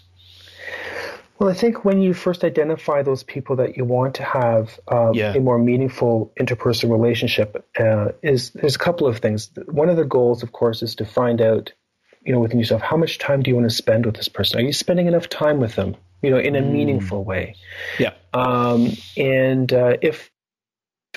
[1.38, 5.12] Well, I think when you first identify those people that you want to have uh,
[5.12, 5.34] yeah.
[5.34, 9.50] a more meaningful interpersonal relationship, uh, is there's a couple of things.
[9.66, 11.74] One of the goals, of course, is to find out
[12.24, 14.60] you know, within yourself, how much time do you want to spend with this person?
[14.60, 16.72] Are you spending enough time with them, you know, in a mm.
[16.72, 17.56] meaningful way?
[18.00, 18.14] Yeah.
[18.34, 20.32] Um, and uh, if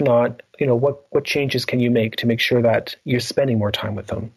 [0.01, 3.59] not, you know, what, what changes can you make to make sure that you're spending
[3.59, 4.33] more time with them?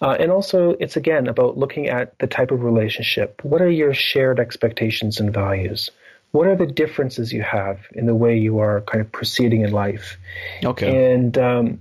[0.00, 3.40] Uh, and also, it's again about looking at the type of relationship.
[3.42, 5.90] What are your shared expectations and values?
[6.30, 9.70] What are the differences you have in the way you are kind of proceeding in
[9.70, 10.18] life?
[10.64, 11.12] Okay.
[11.12, 11.80] And um,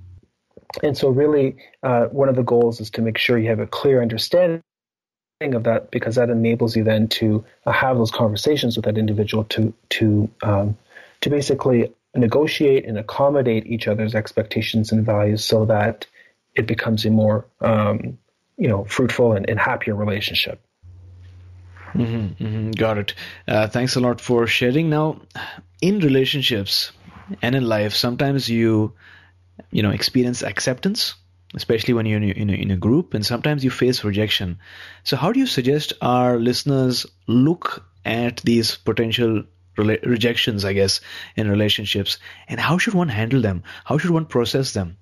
[0.82, 3.68] and so, really, uh, one of the goals is to make sure you have a
[3.68, 4.64] clear understanding
[5.42, 9.44] of that, because that enables you then to uh, have those conversations with that individual
[9.46, 10.78] to to um,
[11.22, 16.08] to basically negotiate and accommodate each other's expectations and values so that
[16.56, 18.18] it becomes a more um,
[18.58, 20.60] you know fruitful and, and happier relationship.
[21.94, 23.14] Mm-hmm, mm-hmm, got it.
[23.48, 24.90] Uh, thanks a lot for sharing.
[24.90, 25.22] Now,
[25.82, 26.92] in relationships
[27.42, 28.94] and in life, sometimes you
[29.72, 31.16] you know experience acceptance,
[31.56, 34.60] especially when you're in a, in a, in a group, and sometimes you face rejection.
[35.04, 39.44] So, how do you suggest our listeners look at these potential
[39.78, 41.02] rela- rejections, I guess,
[41.36, 43.64] in relationships, and how should one handle them?
[43.86, 44.98] How should one process them?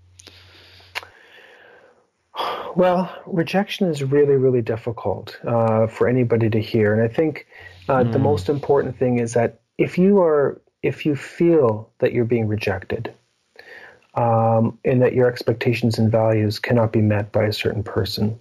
[2.76, 7.48] Well, rejection is really, really difficult uh, for anybody to hear, and I think
[7.90, 8.12] uh, mm.
[8.12, 8.24] the hmm.
[8.24, 13.14] most important thing is that if you are, if you feel that you're being rejected,
[14.14, 18.40] um, and that your expectations and values cannot be met by a certain person,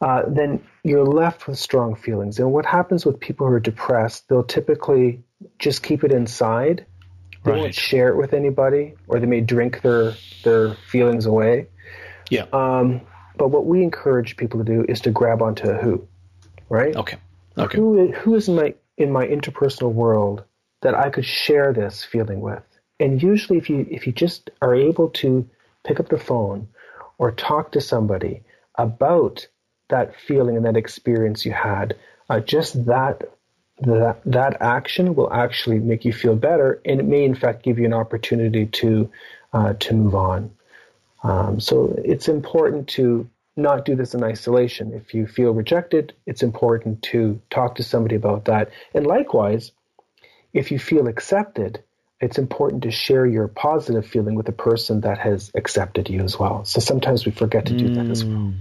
[0.00, 2.38] uh, then you're left with strong feelings.
[2.38, 5.22] And what happens with people who are depressed, they'll typically
[5.58, 6.86] just keep it inside.
[7.44, 7.60] They right.
[7.60, 11.66] won't share it with anybody, or they may drink their their feelings away.
[12.30, 12.46] Yeah.
[12.52, 13.00] Um,
[13.36, 16.06] but what we encourage people to do is to grab onto a who,
[16.68, 16.94] right?
[16.94, 17.16] Okay.
[17.58, 17.78] Okay.
[17.78, 20.44] Who who is in my in my interpersonal world
[20.82, 22.62] that I could share this feeling with?
[23.00, 25.48] And usually, if you if you just are able to
[25.84, 26.68] pick up the phone
[27.18, 28.42] or talk to somebody
[28.76, 29.46] about
[29.88, 31.96] that feeling and that experience you had,
[32.30, 33.22] uh, just that
[33.80, 37.78] that that action will actually make you feel better, and it may in fact give
[37.78, 39.10] you an opportunity to
[39.52, 40.50] uh, to move on.
[41.22, 44.92] Um, so it's important to not do this in isolation.
[44.92, 48.70] If you feel rejected, it's important to talk to somebody about that.
[48.94, 49.72] And likewise,
[50.52, 51.82] if you feel accepted,
[52.22, 56.38] it's important to share your positive feeling with the person that has accepted you as
[56.38, 56.64] well.
[56.64, 57.94] So sometimes we forget to do mm.
[57.96, 58.38] that as well.
[58.38, 58.54] Mm.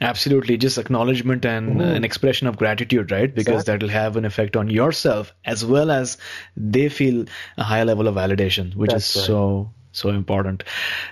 [0.00, 3.34] Absolutely, just acknowledgement and uh, an expression of gratitude, right?
[3.34, 3.88] Because exactly.
[3.88, 6.18] that'll have an effect on yourself as well as
[6.56, 7.24] they feel
[7.56, 9.26] a higher level of validation, which That's is right.
[9.26, 10.62] so so important.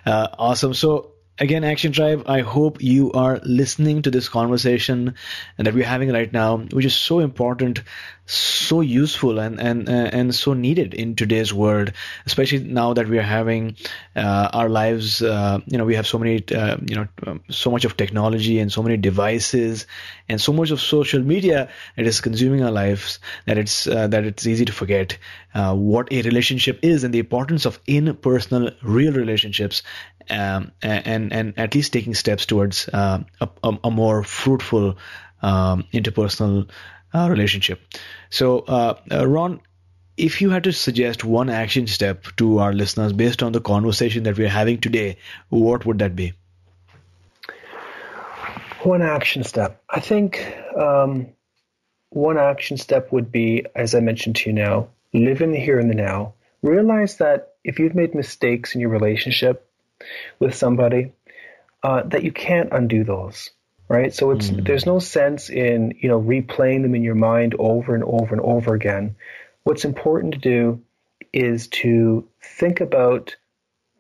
[0.05, 0.73] Uh, awesome.
[0.75, 5.15] So again, Action Tribe, I hope you are listening to this conversation
[5.59, 7.83] and that we're having right now, which is so important,
[8.27, 11.93] so useful, and and uh, and so needed in today's world,
[12.27, 13.77] especially now that we are having
[14.17, 15.23] uh, our lives.
[15.23, 18.59] Uh, you know, we have so many, uh, you know, um, so much of technology
[18.59, 19.87] and so many devices,
[20.29, 24.25] and so much of social media that is consuming our lives that it's uh, that
[24.25, 25.19] it's easy to forget
[25.55, 29.83] uh, what a relationship is and the importance of in-personal, real relationships
[30.31, 33.25] um, and and at least taking steps towards a,
[33.63, 34.97] a, more fruitful
[35.43, 36.69] um, interpersonal
[37.17, 37.81] uh, relationship.
[38.31, 39.61] So, uh, uh, Ron,
[40.17, 44.25] if you had to suggest one action step to our listeners based on the conversation
[44.25, 46.33] that we're having today, what would that be?
[48.83, 49.83] One action step.
[49.91, 51.29] I think um,
[52.11, 55.79] one action step would be, as I mentioned to you now, live in the here
[55.79, 56.35] and the now.
[56.63, 59.67] Realize that if you've made mistakes in your relationship,
[60.39, 61.13] with somebody,
[61.83, 63.51] uh, that you can't undo those,
[63.89, 64.13] right?
[64.13, 64.67] So it's mm.
[64.67, 68.41] there's no sense in you know replaying them in your mind over and over and
[68.41, 69.17] over again.
[69.65, 70.83] What's important to do
[71.33, 73.37] is to think about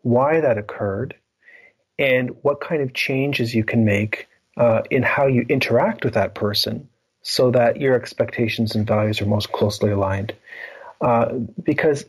[0.02, 1.14] why that occurred
[1.98, 6.34] and what kind of changes you can make uh, in how you interact with that
[6.34, 6.88] person
[7.22, 10.32] so that your expectations and values are most closely aligned.
[11.00, 12.04] Uh, because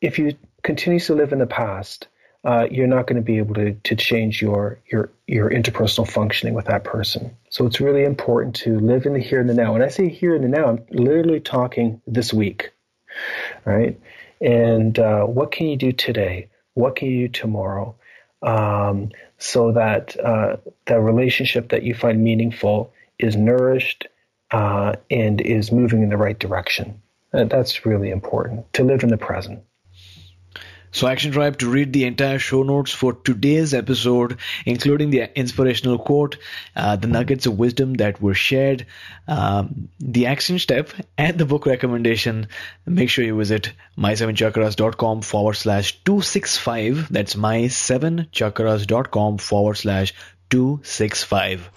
[0.00, 2.08] if you continue to live in the past,
[2.48, 6.54] uh, you're not going to be able to, to change your, your, your interpersonal functioning
[6.54, 7.36] with that person.
[7.50, 9.74] So it's really important to live in the here and the now.
[9.74, 12.72] When I say here and the now, I'm literally talking this week,
[13.66, 14.00] right?
[14.40, 16.48] And uh, what can you do today?
[16.72, 17.96] What can you do tomorrow?
[18.40, 20.56] Um, so that uh,
[20.86, 24.06] that relationship that you find meaningful is nourished
[24.52, 27.02] uh, and is moving in the right direction.
[27.30, 29.64] And that's really important to live in the present.
[30.90, 35.98] So Action Tribe to read the entire show notes for today's episode, including the inspirational
[35.98, 36.38] quote,
[36.74, 38.86] uh, the nuggets of wisdom that were shared,
[39.26, 42.48] um, the action step, and the book recommendation.
[42.86, 47.12] Make sure you visit my7chakras.com forward slash 265.
[47.12, 50.14] That's my7chakras.com forward slash
[50.50, 51.70] 265.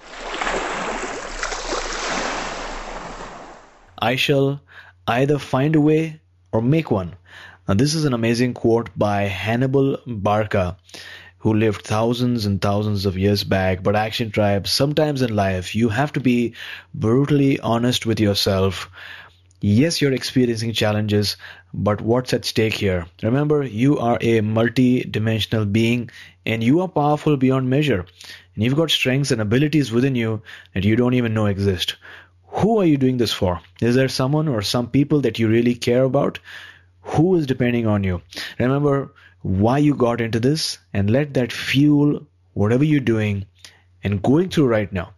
[4.03, 4.61] I shall
[5.05, 7.15] either find a way or make one
[7.67, 10.77] Now, this is an amazing quote by Hannibal Barca,
[11.37, 13.83] who lived thousands and thousands of years back.
[13.83, 16.55] But Action Tribe, sometimes in life, you have to be
[16.95, 18.89] brutally honest with yourself.
[19.61, 21.37] Yes, you're experiencing challenges,
[21.71, 23.05] but what's at stake here?
[23.21, 26.09] Remember, you are a multi dimensional being
[26.47, 28.07] and you are powerful beyond measure.
[28.55, 30.41] And you've got strengths and abilities within you
[30.73, 31.95] that you don't even know exist.
[32.47, 33.61] Who are you doing this for?
[33.81, 36.39] Is there someone or some people that you really care about?
[37.13, 38.21] Who is depending on you?
[38.59, 43.45] Remember why you got into this and let that fuel whatever you're doing
[44.03, 45.13] and going through right now.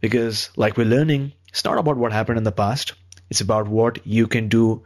[0.00, 2.94] Because, like we're learning, it's not about what happened in the past,
[3.30, 4.82] it's about what you can do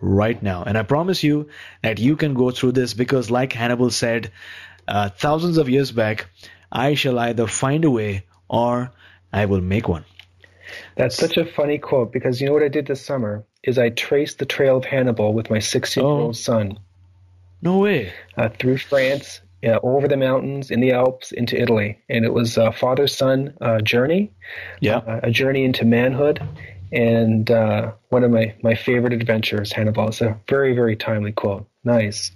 [0.00, 0.62] right now.
[0.62, 1.48] And I promise you
[1.82, 4.30] that you can go through this because, like Hannibal said
[4.86, 6.28] uh, thousands of years back,
[6.70, 8.92] I shall either find a way or
[9.32, 10.04] I will make one.
[10.96, 13.90] That's such a funny quote because you know what I did this summer is I
[13.90, 16.32] traced the trail of Hannibal with my 16 year old oh.
[16.32, 16.78] son.
[17.62, 18.12] No way.
[18.36, 22.56] Uh, through France, uh, over the mountains, in the Alps, into Italy, and it was
[22.56, 24.32] a father son uh, journey.
[24.80, 26.42] Yeah, uh, a journey into manhood,
[26.90, 29.72] and uh, one of my my favorite adventures.
[29.72, 30.08] Hannibal.
[30.08, 31.66] It's a very very timely quote.
[31.84, 32.32] Nice.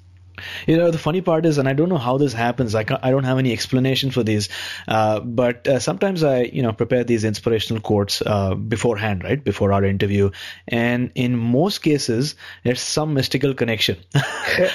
[0.66, 2.74] You know, the funny part is, and I don't know how this happens.
[2.74, 4.48] I, I don't have any explanation for these,
[4.88, 9.72] uh, but uh, sometimes I, you know, prepare these inspirational quotes uh, beforehand, right, before
[9.72, 10.30] our interview,
[10.68, 13.98] and in most cases, there's some mystical connection.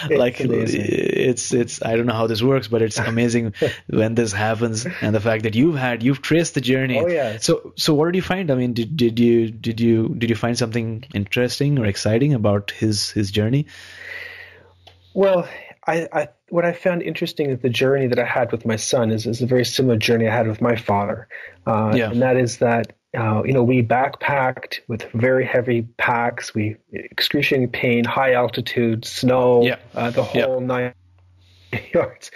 [0.09, 3.53] like it's it's I don't know how this works, but it's amazing
[3.87, 6.99] when this happens, and the fact that you've had you've traced the journey.
[6.99, 7.37] Oh yeah.
[7.39, 8.51] So so what did you find?
[8.51, 12.71] I mean, did did you did you did you find something interesting or exciting about
[12.71, 13.65] his his journey?
[15.13, 15.47] Well,
[15.87, 19.11] I, I, what I found interesting is the journey that I had with my son
[19.11, 21.27] is, is a very similar journey I had with my father.
[21.65, 22.11] Uh, yeah.
[22.11, 27.69] And that is that, uh, you know, we backpacked with very heavy packs, we excruciating
[27.69, 29.77] pain, high altitude, snow, yeah.
[29.95, 30.65] uh, the whole yeah.
[30.65, 30.93] nine
[31.93, 32.29] yards.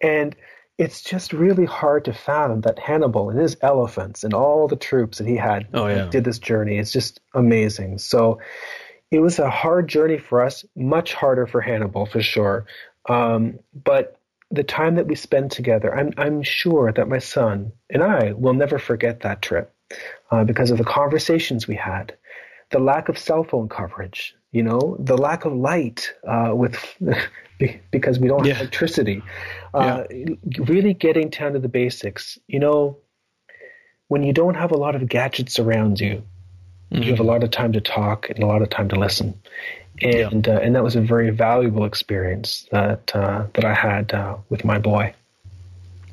[0.00, 0.36] And
[0.78, 5.18] it's just really hard to fathom that Hannibal and his elephants and all the troops
[5.18, 6.08] that he had oh, yeah.
[6.08, 6.78] did this journey.
[6.78, 7.98] It's just amazing.
[7.98, 8.40] So,
[9.12, 12.64] it was a hard journey for us, much harder for Hannibal for sure.
[13.08, 14.18] Um, but
[14.50, 18.54] the time that we spend together, I'm, I'm sure that my son and I will
[18.54, 19.74] never forget that trip
[20.30, 22.16] uh, because of the conversations we had,
[22.70, 26.82] the lack of cell phone coverage, you know, the lack of light uh, with
[27.90, 28.54] because we don't yeah.
[28.54, 29.22] have electricity.
[29.74, 30.26] Uh, yeah.
[30.58, 32.38] Really getting down to the basics.
[32.46, 32.96] You know,
[34.08, 36.22] when you don't have a lot of gadgets around you,
[36.92, 37.02] Mm-hmm.
[37.02, 39.40] You have a lot of time to talk and a lot of time to listen,
[40.02, 40.54] and yeah.
[40.54, 44.64] uh, and that was a very valuable experience that uh, that I had uh, with
[44.64, 45.14] my boy.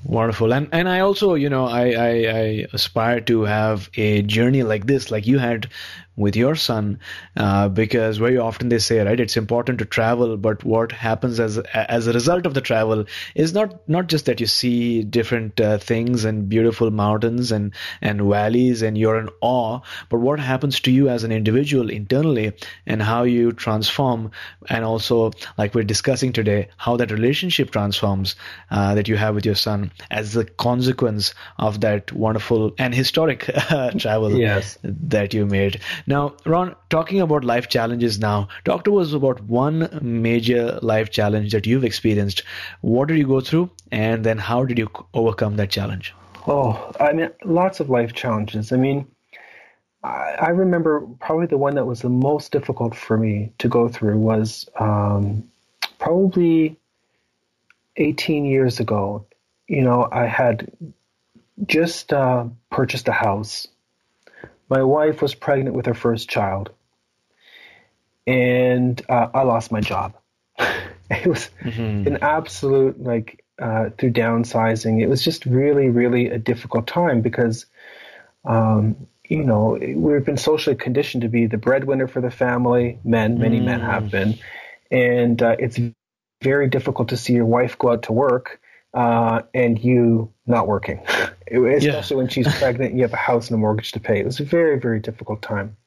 [0.03, 4.63] Wonderful, and and I also, you know, I, I, I aspire to have a journey
[4.63, 5.67] like this, like you had
[6.15, 6.99] with your son
[7.37, 11.57] uh, because very often they say right it's important to travel but what happens as
[11.73, 15.77] as a result of the travel is not not just that you see different uh,
[15.77, 19.79] things and beautiful mountains and and valleys and you're in awe
[20.09, 22.51] but what happens to you as an individual internally
[22.85, 24.31] and how you transform.
[24.69, 28.35] And also like we're discussing today how that relationship transforms
[28.71, 33.49] uh, that you have with your son as a consequence of that wonderful and historic
[33.71, 34.77] uh, travel yes.
[34.83, 39.99] that you made now, Ron, talking about life challenges now, talk to us about one
[40.01, 42.43] major life challenge that you've experienced.
[42.81, 46.13] What did you go through, and then how did you overcome that challenge?
[46.47, 48.71] Oh, I mean, lots of life challenges.
[48.71, 49.07] I mean,
[50.03, 53.87] I, I remember probably the one that was the most difficult for me to go
[53.87, 55.49] through was um,
[55.99, 56.77] probably
[57.97, 59.25] 18 years ago.
[59.69, 60.71] You know, I had
[61.65, 63.67] just uh, purchased a house
[64.69, 66.69] my wife was pregnant with her first child,
[68.27, 70.15] and uh, I lost my job.
[70.59, 72.07] it was mm-hmm.
[72.07, 75.01] an absolute like uh, through downsizing.
[75.01, 77.65] It was just really, really a difficult time because,
[78.45, 82.99] um, you know, we've been socially conditioned to be the breadwinner for the family.
[83.03, 83.65] Men, many mm.
[83.65, 84.11] men have mm.
[84.11, 84.39] been,
[84.91, 85.79] and uh, it's
[86.43, 88.61] very difficult to see your wife go out to work
[88.93, 90.99] uh, and you not working,
[91.47, 92.03] especially yeah.
[92.13, 94.19] when she's pregnant and you have a house and a mortgage to pay.
[94.19, 95.77] It was a very, very difficult time.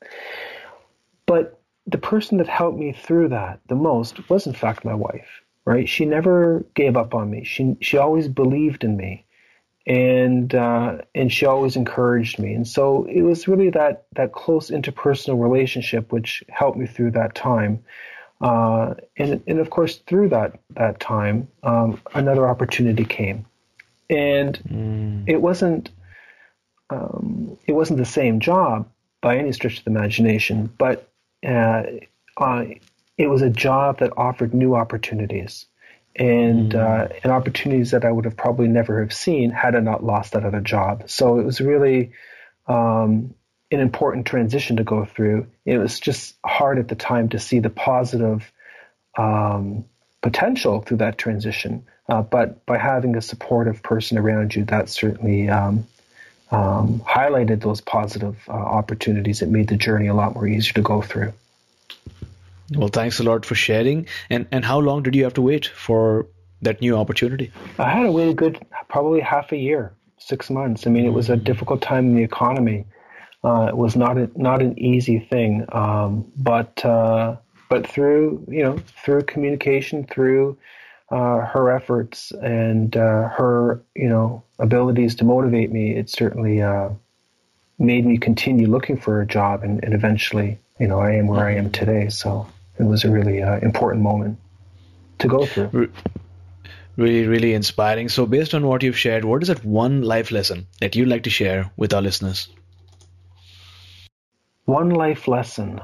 [1.27, 5.29] But the person that helped me through that the most was, in fact, my wife.
[5.65, 5.89] Right?
[5.89, 7.45] She never gave up on me.
[7.45, 9.25] She she always believed in me,
[9.87, 12.53] and uh, and she always encouraged me.
[12.53, 17.37] And so it was really that that close interpersonal relationship which helped me through that
[17.37, 17.85] time.
[18.43, 23.47] Uh, and, and of course, through that that time, um, another opportunity came,
[24.11, 25.25] and mm.
[25.29, 25.91] it wasn't
[26.91, 28.89] um, it wasn't the same job
[29.21, 31.09] by any stretch of the imagination, but
[31.47, 31.85] uh,
[32.37, 32.65] uh,
[33.17, 35.67] it was a job that offered new opportunities
[36.17, 36.79] and mm.
[36.79, 40.33] uh, and opportunities that I would have probably never have seen had I not lost
[40.33, 41.09] that other job.
[41.09, 42.13] So it was really
[42.67, 43.35] um,
[43.73, 45.47] an important transition to go through.
[45.65, 48.51] It was just hard at the time to see the positive
[49.17, 49.85] um,
[50.21, 51.85] potential through that transition.
[52.09, 55.87] Uh, but by having a supportive person around you, that certainly um,
[56.51, 59.43] um, highlighted those positive uh, opportunities.
[59.43, 61.33] It made the journey a lot more easier to go through.
[62.75, 64.07] Well, thanks a lot for sharing.
[64.31, 66.27] And and how long did you have to wait for
[66.63, 67.53] that new opportunity?
[67.79, 70.87] I had to wait a good probably half a year, six months.
[70.87, 72.85] I mean, it was a difficult time in the economy.
[73.45, 77.37] Uh, it was not a, not an easy thing, um, but uh,
[77.69, 80.57] but through you know through communication, through
[81.11, 86.91] uh, her efforts and uh, her you know abilities to motivate me, it certainly uh,
[87.79, 91.47] made me continue looking for a job, and, and eventually you know I am where
[91.47, 92.11] I am today.
[92.11, 92.47] So
[92.79, 94.39] it was a really uh, important moment
[95.19, 95.91] to go through.
[96.97, 98.11] Really, really inspiring.
[98.11, 101.23] So, based on what you've shared, what is that one life lesson that you'd like
[101.23, 102.49] to share with our listeners?
[104.73, 105.81] One life lesson.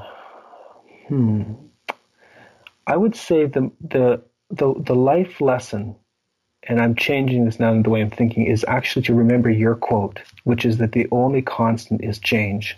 [1.09, 1.43] Hmm.
[2.87, 5.97] I would say the the the the life lesson,
[6.63, 9.75] and I'm changing this now in the way I'm thinking, is actually to remember your
[9.75, 12.77] quote, which is that the only constant is change.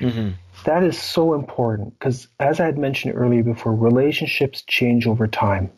[0.00, 0.30] Mm-hmm
[0.64, 5.70] that is so important because, as I had mentioned earlier before, relationships change over time.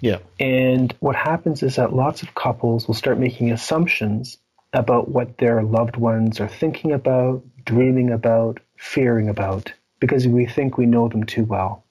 [0.00, 0.18] Yeah.
[0.40, 4.38] And what happens is that lots of couples will start making assumptions
[4.72, 10.76] about what their loved ones are thinking about, dreaming about, fearing about, because we think
[10.76, 11.84] we know them too well.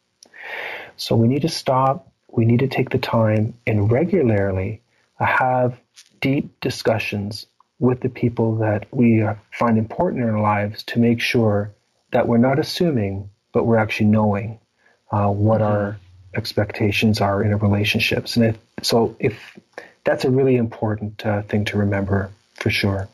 [0.98, 4.82] So we need to stop, we need to take the time and regularly
[5.18, 5.80] have
[6.20, 7.48] deep discussions
[7.80, 11.72] with the people that we find important in our lives to make sure
[12.12, 14.60] that we're not assuming, but we're actually knowing
[15.12, 15.72] uh, what mm-hmm.
[15.72, 15.98] our
[16.36, 18.36] expectations are in a relationships.
[18.36, 19.58] And if, so, if
[20.04, 23.08] that's a really important uh, thing to remember for sure.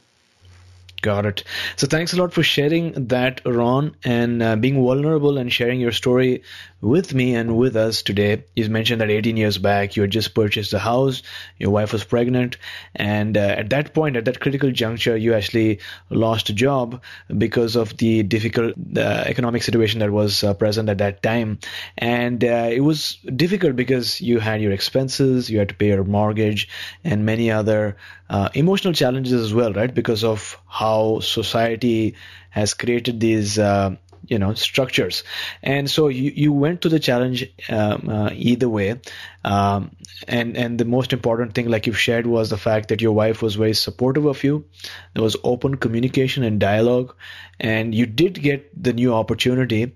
[1.04, 1.44] Got it.
[1.76, 5.92] So thanks a lot for sharing that, Ron, and uh, being vulnerable and sharing your
[5.92, 6.42] story
[6.82, 8.44] with me and with us today.
[8.56, 11.22] You mentioned that 18 years back you had just purchased a house,
[11.60, 12.58] your wife was pregnant,
[12.96, 15.80] and uh, at that point, at that critical juncture, you actually
[16.10, 17.02] lost a job
[17.38, 21.60] because of the difficult uh, economic situation that was uh, present at that time.
[22.00, 26.04] And uh, it was difficult because you had your expenses, you had to pay your
[26.04, 26.68] mortgage,
[27.04, 27.98] and many other
[28.30, 29.94] uh, emotional challenges as well, right?
[29.94, 30.87] Because of how
[31.20, 32.16] society
[32.50, 33.96] has created these uh,
[34.28, 35.24] you know structures.
[35.64, 39.00] And so you, you went to the challenge um, uh, either way.
[39.44, 39.96] Um,
[40.28, 43.42] and and the most important thing like you've shared was the fact that your wife
[43.42, 44.66] was very supportive of you.
[45.14, 47.16] There was open communication and dialogue.
[47.60, 49.94] And you did get the new opportunity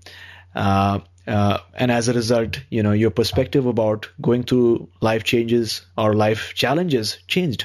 [0.54, 5.82] uh, uh, and as a result, you know, your perspective about going through life changes
[5.96, 7.64] or life challenges changed.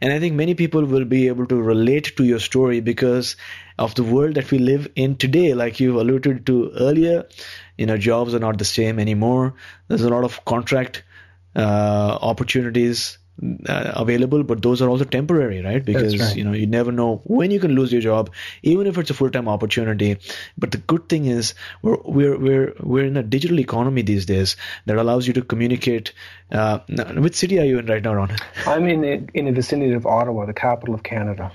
[0.00, 3.36] And I think many people will be able to relate to your story because
[3.78, 5.54] of the world that we live in today.
[5.54, 7.26] Like you alluded to earlier,
[7.76, 9.54] you know, jobs are not the same anymore.
[9.88, 11.02] There's a lot of contract
[11.56, 15.84] uh, opportunities uh, available, but those are also temporary, right?
[15.84, 16.36] Because right.
[16.36, 18.30] you know you never know when you can lose your job,
[18.62, 20.18] even if it's a full-time opportunity.
[20.56, 24.56] But the good thing is we're we're we're we're in a digital economy these days
[24.86, 26.12] that allows you to communicate.
[26.50, 26.78] Uh,
[27.16, 28.36] which city are you in right now, Ron?
[28.66, 31.50] I'm in the, in the vicinity of Ottawa, the capital of Canada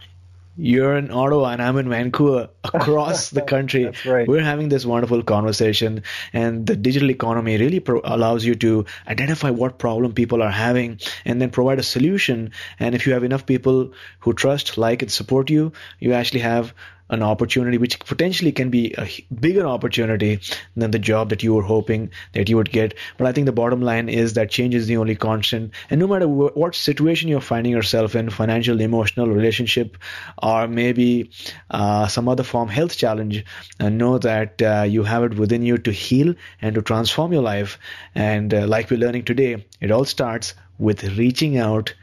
[0.58, 3.92] you're in Ottawa and I'm in Vancouver across the country.
[4.06, 4.28] Right.
[4.28, 9.50] We're having this wonderful conversation, and the digital economy really pro- allows you to identify
[9.50, 12.52] what problem people are having and then provide a solution.
[12.80, 16.74] And if you have enough people who trust, like, and support you, you actually have
[17.10, 20.40] an opportunity which potentially can be a bigger opportunity
[20.76, 22.94] than the job that you were hoping that you would get.
[23.18, 25.72] But i think the bottom line is that change is the only constant.
[25.90, 29.98] And no matter what situation you're finding yourself in financial emotional relationship
[30.42, 31.32] or maybe
[31.72, 33.44] uh, some other form health challenge
[33.80, 37.44] uh, know that uh, you have it within you to heal and to transform your
[37.44, 37.80] life.
[38.16, 41.94] And uh, like we're learning today it all starts with reaching out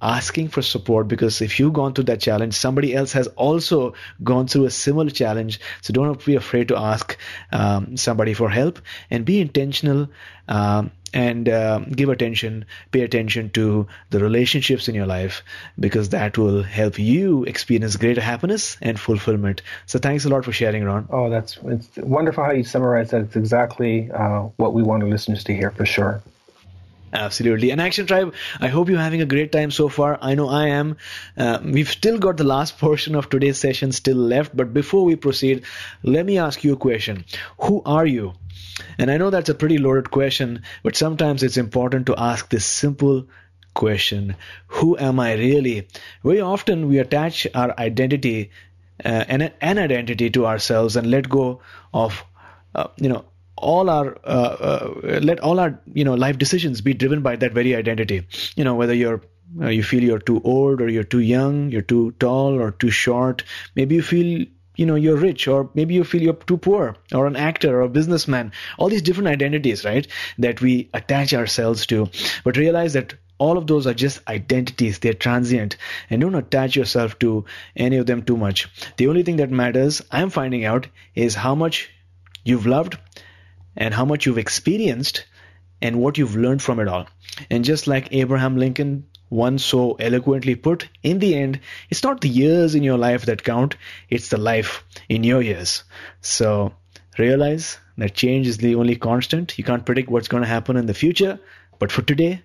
[0.00, 4.46] asking for support because if you've gone through that challenge, somebody else has also gone
[4.46, 5.60] through a similar challenge.
[5.82, 7.16] So don't be afraid to ask
[7.52, 8.80] um, somebody for help
[9.10, 10.08] and be intentional
[10.48, 15.42] um, and uh, give attention, pay attention to the relationships in your life
[15.80, 19.62] because that will help you experience greater happiness and fulfillment.
[19.86, 21.08] So thanks a lot for sharing, Ron.
[21.10, 23.22] Oh, that's it's wonderful how you summarize that.
[23.22, 26.22] It's exactly uh, what we want our listeners to hear for sure.
[27.12, 27.70] Absolutely.
[27.70, 30.18] And Action Tribe, I hope you're having a great time so far.
[30.20, 30.96] I know I am.
[31.36, 34.56] Uh, we've still got the last portion of today's session still left.
[34.56, 35.64] But before we proceed,
[36.02, 37.24] let me ask you a question.
[37.60, 38.34] Who are you?
[38.98, 42.66] And I know that's a pretty loaded question, but sometimes it's important to ask this
[42.66, 43.26] simple
[43.74, 44.36] question
[44.68, 45.88] Who am I really?
[46.24, 48.50] Very often we attach our identity
[49.04, 51.60] uh, and an identity to ourselves and let go
[51.92, 52.24] of,
[52.74, 53.24] uh, you know,
[53.56, 57.52] all our uh, uh, let all our you know life decisions be driven by that
[57.52, 58.26] very identity.
[58.56, 59.22] You know whether you're
[59.60, 62.90] uh, you feel you're too old or you're too young you're too tall or too
[62.90, 63.44] short.
[63.74, 64.46] Maybe you feel
[64.76, 67.82] you know you're rich or maybe you feel you're too poor or an actor or
[67.82, 68.52] a businessman.
[68.78, 70.06] All these different identities right
[70.38, 72.10] that we attach ourselves to.
[72.44, 74.98] But realize that all of those are just identities.
[74.98, 75.76] They're transient.
[76.08, 77.44] And don't attach yourself to
[77.76, 78.68] any of them too much.
[78.96, 81.90] The only thing that matters i'm finding out is how much
[82.44, 82.96] you've loved
[83.76, 85.26] and how much you've experienced
[85.82, 87.06] and what you've learned from it all
[87.50, 91.60] and just like abraham lincoln once so eloquently put, in the end,
[91.90, 93.76] it's not the years in your life that count,
[94.08, 95.84] it's the life in your years.
[96.20, 96.74] So
[97.18, 99.58] realize that change is the only constant.
[99.58, 101.40] You can't predict what's going to happen in the future,
[101.78, 102.42] but for today,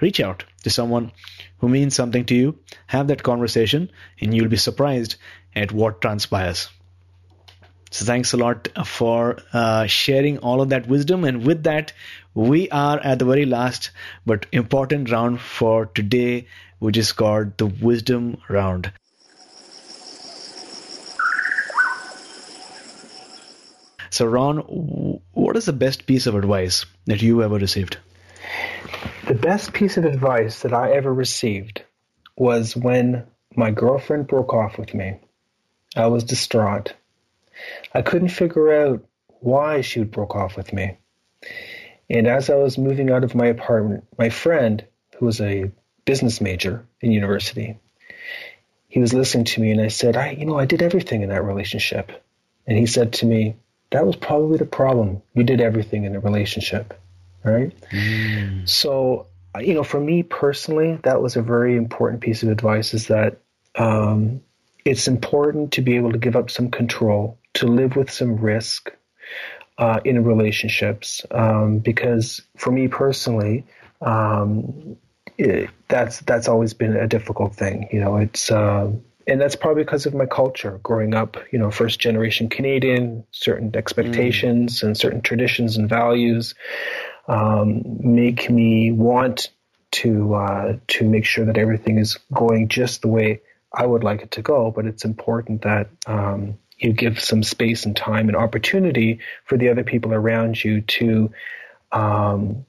[0.00, 1.12] reach out to someone
[1.58, 5.16] who means something to you, have that conversation, and you'll be surprised
[5.54, 6.68] at what transpires.
[7.94, 11.22] So thanks a lot for uh, sharing all of that wisdom.
[11.22, 11.92] And with that,
[12.34, 13.92] we are at the very last
[14.26, 16.48] but important round for today,
[16.80, 18.90] which is called the wisdom round.
[24.10, 24.58] So, Ron,
[25.32, 27.98] what is the best piece of advice that you ever received?
[29.28, 31.84] The best piece of advice that I ever received
[32.36, 35.20] was when my girlfriend broke off with me.
[35.94, 36.94] I was distraught.
[37.92, 39.04] I couldn't figure out
[39.40, 40.96] why she would broke off with me.
[42.10, 44.84] And as I was moving out of my apartment, my friend,
[45.16, 45.70] who was a
[46.04, 47.78] business major in university,
[48.88, 51.30] he was listening to me and I said, I, you know, I did everything in
[51.30, 52.12] that relationship.
[52.66, 53.56] And he said to me,
[53.90, 55.22] that was probably the problem.
[55.34, 56.98] You did everything in a relationship.
[57.42, 57.74] Right.
[57.90, 58.68] Mm.
[58.68, 59.26] So,
[59.60, 63.38] you know, for me personally, that was a very important piece of advice is that,
[63.74, 64.40] um,
[64.84, 68.92] it's important to be able to give up some control, to live with some risk
[69.78, 71.24] uh, in relationships.
[71.30, 73.64] Um, because for me personally,
[74.00, 74.96] um,
[75.38, 77.88] it, that's that's always been a difficult thing.
[77.92, 78.90] You know, it's uh,
[79.26, 81.36] and that's probably because of my culture growing up.
[81.50, 84.82] You know, first generation Canadian, certain expectations mm.
[84.84, 86.54] and certain traditions and values
[87.26, 89.48] um, make me want
[89.92, 93.40] to uh, to make sure that everything is going just the way
[93.72, 97.86] I would like it to go, but it's important that um, you give some space
[97.86, 101.30] and time and opportunity for the other people around you to
[101.92, 102.64] um,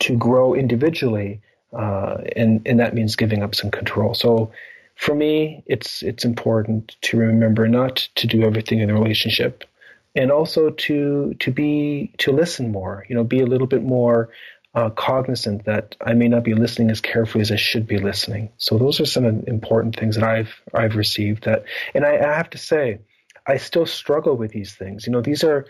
[0.00, 1.40] to grow individually,
[1.72, 4.14] uh, and and that means giving up some control.
[4.14, 4.52] So
[4.96, 9.64] for me, it's it's important to remember not to do everything in the relationship,
[10.14, 13.04] and also to to be to listen more.
[13.08, 14.30] You know, be a little bit more
[14.74, 18.50] uh, cognizant that I may not be listening as carefully as I should be listening.
[18.56, 22.50] So those are some important things that I've I've received that, and I, I have
[22.50, 23.00] to say,
[23.46, 25.06] I still struggle with these things.
[25.06, 25.66] You know, these are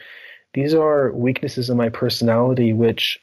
[0.53, 3.21] these are weaknesses in my personality which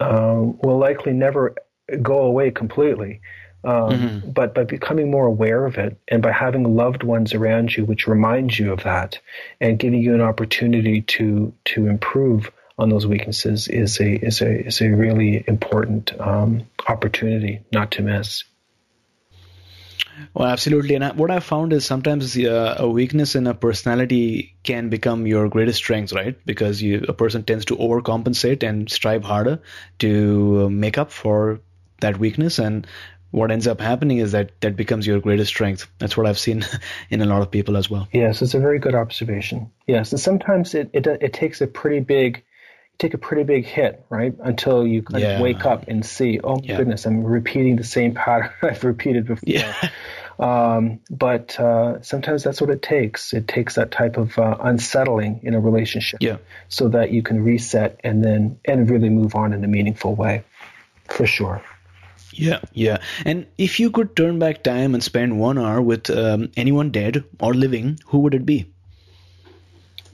[0.00, 1.54] um, will likely never
[2.00, 3.20] go away completely.
[3.64, 4.30] Um, mm-hmm.
[4.30, 8.08] But by becoming more aware of it and by having loved ones around you which
[8.08, 9.20] remind you of that
[9.60, 14.66] and giving you an opportunity to to improve on those weaknesses is a is a
[14.66, 18.44] is a really important um, opportunity not to miss.
[20.34, 20.94] Well, absolutely.
[20.94, 25.48] And what I've found is sometimes uh, a weakness in a personality can become your
[25.48, 26.38] greatest strength, right?
[26.46, 29.60] Because you, a person tends to overcompensate and strive harder
[30.00, 31.60] to make up for
[32.00, 32.58] that weakness.
[32.58, 32.86] And
[33.30, 35.86] what ends up happening is that that becomes your greatest strength.
[35.98, 36.64] That's what I've seen
[37.10, 38.08] in a lot of people as well.
[38.12, 39.70] Yes, it's a very good observation.
[39.86, 42.44] Yes, and sometimes it, it, it takes a pretty big
[43.02, 44.32] take a pretty big hit, right?
[44.40, 45.36] Until you kind yeah.
[45.36, 46.76] of wake up and see, oh yeah.
[46.76, 49.42] goodness, I'm repeating the same pattern I've repeated before.
[49.44, 49.90] Yeah.
[50.38, 53.32] Um, but uh, sometimes that's what it takes.
[53.32, 56.38] It takes that type of uh, unsettling in a relationship, yeah.
[56.68, 60.42] so that you can reset and then and really move on in a meaningful way,
[61.06, 61.62] for sure.
[62.32, 63.02] Yeah, yeah.
[63.24, 67.22] And if you could turn back time and spend one hour with um, anyone dead
[67.38, 68.72] or living, who would it be?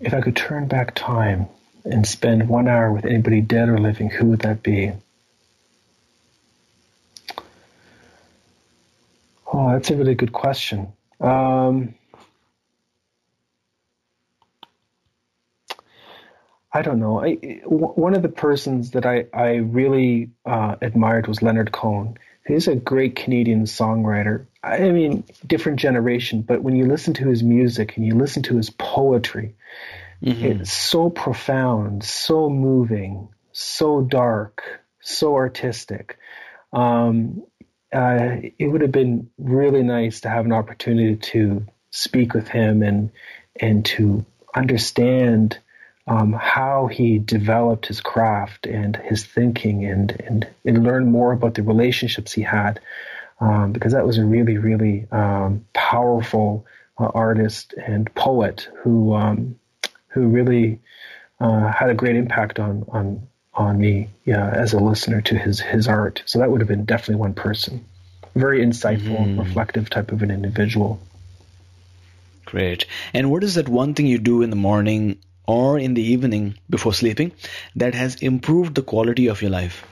[0.00, 1.48] If I could turn back time,
[1.84, 4.92] and spend one hour with anybody dead or living, who would that be?
[9.52, 10.92] Oh, that's a really good question.
[11.20, 11.94] Um,
[16.72, 17.20] I don't know.
[17.24, 22.18] I, one of the persons that I, I really uh, admired was Leonard Cohen.
[22.46, 24.46] He's a great Canadian songwriter.
[24.62, 28.56] I mean, different generation, but when you listen to his music and you listen to
[28.56, 29.54] his poetry,
[30.22, 30.44] mm-hmm.
[30.44, 34.62] it's so profound, so moving, so dark,
[35.00, 36.18] so artistic.
[36.72, 37.44] Um,
[37.92, 42.82] uh, it would have been really nice to have an opportunity to speak with him
[42.82, 43.10] and
[43.56, 45.58] and to understand
[46.08, 51.54] um, how he developed his craft and his thinking and, and, and learn more about
[51.54, 52.80] the relationships he had.
[53.40, 56.66] Um, because that was a really, really um, powerful
[56.98, 59.60] uh, artist and poet who um,
[60.08, 60.80] who really
[61.40, 65.60] uh, had a great impact on on on me yeah, as a listener to his
[65.60, 66.22] his art.
[66.26, 67.84] So that would have been definitely one person.
[68.34, 69.40] Very insightful, mm-hmm.
[69.40, 71.00] reflective type of an individual.
[72.44, 72.86] Great.
[73.12, 76.56] And what is that one thing you do in the morning or in the evening
[76.70, 77.32] before sleeping
[77.76, 79.84] that has improved the quality of your life?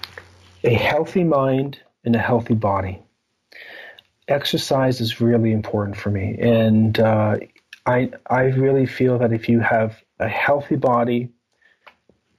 [0.64, 3.03] A healthy mind and a healthy body.
[4.29, 7.37] Exercise is really important for me, and uh,
[7.85, 11.31] I I really feel that if you have a healthy body,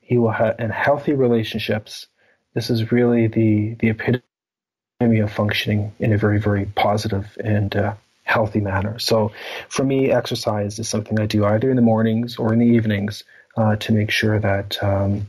[0.02, 2.08] you will have and healthy relationships.
[2.54, 7.94] This is really the the epitome of functioning in a very very positive and uh,
[8.24, 9.00] healthy manner.
[9.00, 9.32] So
[9.70, 13.24] for me, exercise is something I do either in the mornings or in the evenings
[13.56, 15.28] uh, to make sure that um,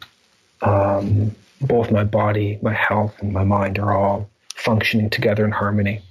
[0.63, 6.03] um, both my body, my health, and my mind are all functioning together in harmony.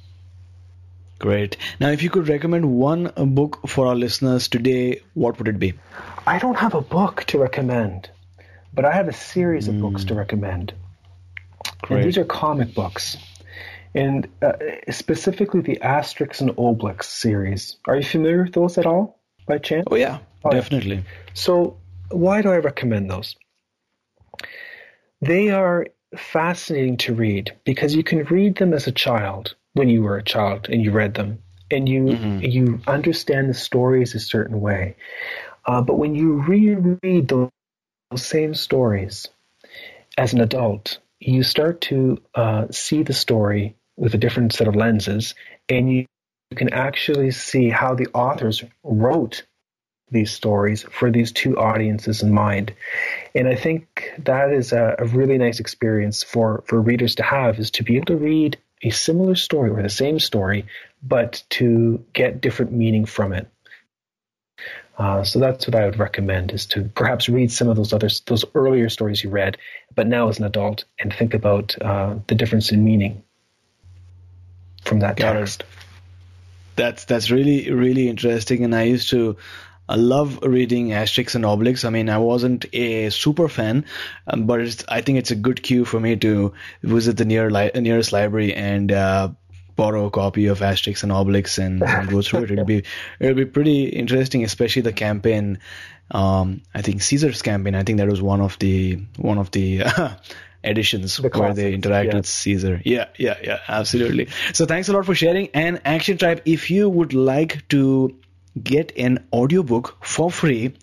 [1.20, 1.58] Great.
[1.80, 5.74] Now, if you could recommend one book for our listeners today, what would it be?
[6.28, 8.10] I don't have a book to recommend,
[8.74, 9.82] but I have a series of mm.
[9.82, 10.20] books to hmm.
[10.20, 10.74] recommend.
[11.82, 11.98] Great.
[11.98, 13.18] And these are comic books
[13.98, 14.54] and uh,
[14.92, 17.78] specifically the Asterix and Obelix series.
[17.88, 19.86] Are you familiar with those at all, by chance?
[19.90, 21.04] Oh yeah, oh, definitely.
[21.34, 21.78] So
[22.12, 23.36] why do I recommend those?
[25.22, 30.04] They are fascinating to read because you can read them as a child when you
[30.04, 31.40] were a child and you read them,
[31.72, 32.40] and you mm-hmm.
[32.42, 34.96] you understand the stories a certain way.
[35.68, 37.52] Uh, but when you reread those
[38.16, 39.28] same stories
[40.18, 44.76] as an adult, you start to uh, see the story with a different set of
[44.76, 45.36] lenses,
[45.70, 46.06] and you,
[46.56, 49.44] can actually see how the authors wrote
[50.12, 52.74] these stories for these two audiences in mind.
[53.36, 57.60] And I think that is a, a, really nice experience for, for readers to have
[57.60, 60.68] is to be able to read a similar story or the same story,
[61.04, 63.50] but to get different meaning from it.
[64.98, 68.10] Uh, so that's what I would recommend is to perhaps read some of those other
[68.26, 69.58] those earlier stories you read,
[69.94, 73.24] but now as an adult and think about uh, the difference in meaning
[74.84, 75.62] from that Got text.
[75.62, 75.68] It.
[76.78, 79.38] That's that's really really interesting, and I used to.
[79.90, 81.86] I love reading Asterix and Obelix.
[81.86, 83.86] I mean, I wasn't a super fan,
[84.28, 87.72] um, but I think it's a good cue for me to visit the near li-
[87.74, 89.30] nearest library and uh,
[89.78, 92.52] borrow a copy of Asterix and Obelix and, and go through it.
[92.52, 92.84] It'll be
[93.20, 95.60] it'll be pretty interesting, especially the campaign.
[96.12, 97.76] Um, I think Caesar's campaign.
[97.76, 99.84] I think that was one of the one of the
[100.64, 102.16] editions the where they interact yeah.
[102.16, 102.82] with Caesar.
[102.84, 104.28] Yeah, yeah, yeah, absolutely.
[104.54, 105.50] So thanks a lot for sharing.
[105.54, 108.16] And Action Tribe, if you would like to
[108.62, 110.74] get an audiobook for free,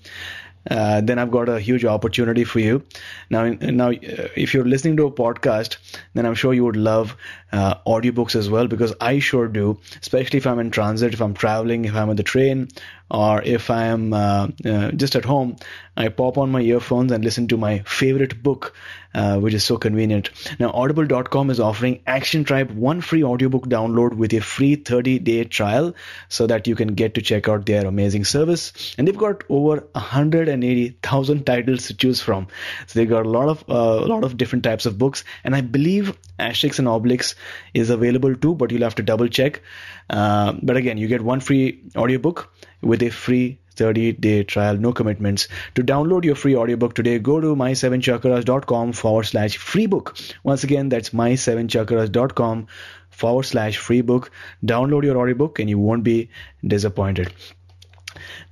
[0.70, 2.82] uh, then I've got a huge opportunity for you.
[3.30, 5.76] Now, now, uh, if you're listening to a podcast,
[6.14, 7.16] then I'm sure you would love
[7.52, 9.78] uh, audiobooks as well because I sure do.
[10.00, 12.68] Especially if I'm in transit, if I'm traveling, if I'm on the train,
[13.10, 15.56] or if I'm uh, uh, just at home,
[15.96, 18.74] I pop on my earphones and listen to my favorite book
[19.14, 20.30] uh, which is so convenient.
[20.58, 25.44] Now, Audible.com is offering Action Tribe one free audiobook download with a free 30 day
[25.44, 25.94] trial
[26.28, 28.94] so that you can get to check out their amazing service.
[28.98, 32.48] And they've got over 180,000 titles to choose from.
[32.86, 35.22] So they've got a lot of uh, a lot of different types of books.
[35.44, 37.36] And I believe Asterix and Obelix
[37.72, 39.62] is available too, but you'll have to double check.
[40.10, 42.52] Uh, but again, you get one free audiobook
[42.84, 45.48] with a free 30 day trial, no commitments.
[45.74, 50.16] To download your free audiobook today, go to my7chakras.com forward slash free book.
[50.42, 52.66] Once again, that's my7chakras.com
[53.10, 54.30] forward slash free book.
[54.64, 56.30] Download your audiobook and you won't be
[56.64, 57.32] disappointed.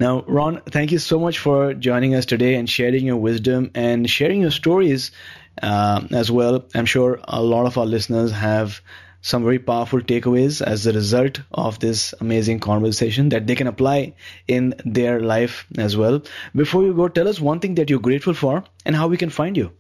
[0.01, 4.09] Now, Ron, thank you so much for joining us today and sharing your wisdom and
[4.09, 5.13] sharing your stories
[5.63, 6.65] uh, as well.
[6.75, 8.81] I'm sure a lot of our listeners have
[9.23, 14.15] some very powerful takeaways as a result of this amazing conversation that they can apply
[14.47, 16.23] in their life as well.
[16.55, 19.31] Before you go, tell us one thing that you're grateful for and how we can
[19.31, 19.73] find you.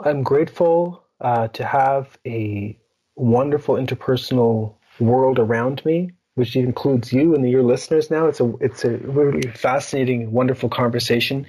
[0.00, 2.78] I'm grateful uh, to have a
[3.16, 8.26] wonderful interpersonal world around me which includes you and your listeners now.
[8.26, 11.46] It's a it's a really fascinating, wonderful conversation.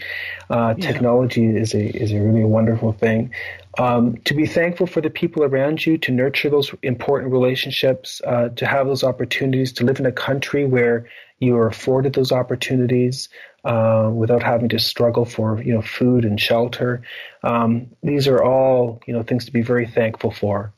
[0.49, 0.91] Uh, yeah.
[0.91, 3.34] Technology is a is a really wonderful thing.
[3.78, 8.49] Um, to be thankful for the people around you, to nurture those important relationships, uh,
[8.49, 11.07] to have those opportunities, to live in a country where
[11.39, 13.30] you are afforded those opportunities
[13.63, 17.03] uh, without having to struggle for you know food and shelter.
[17.43, 20.73] Um, these are all you know things to be very thankful for.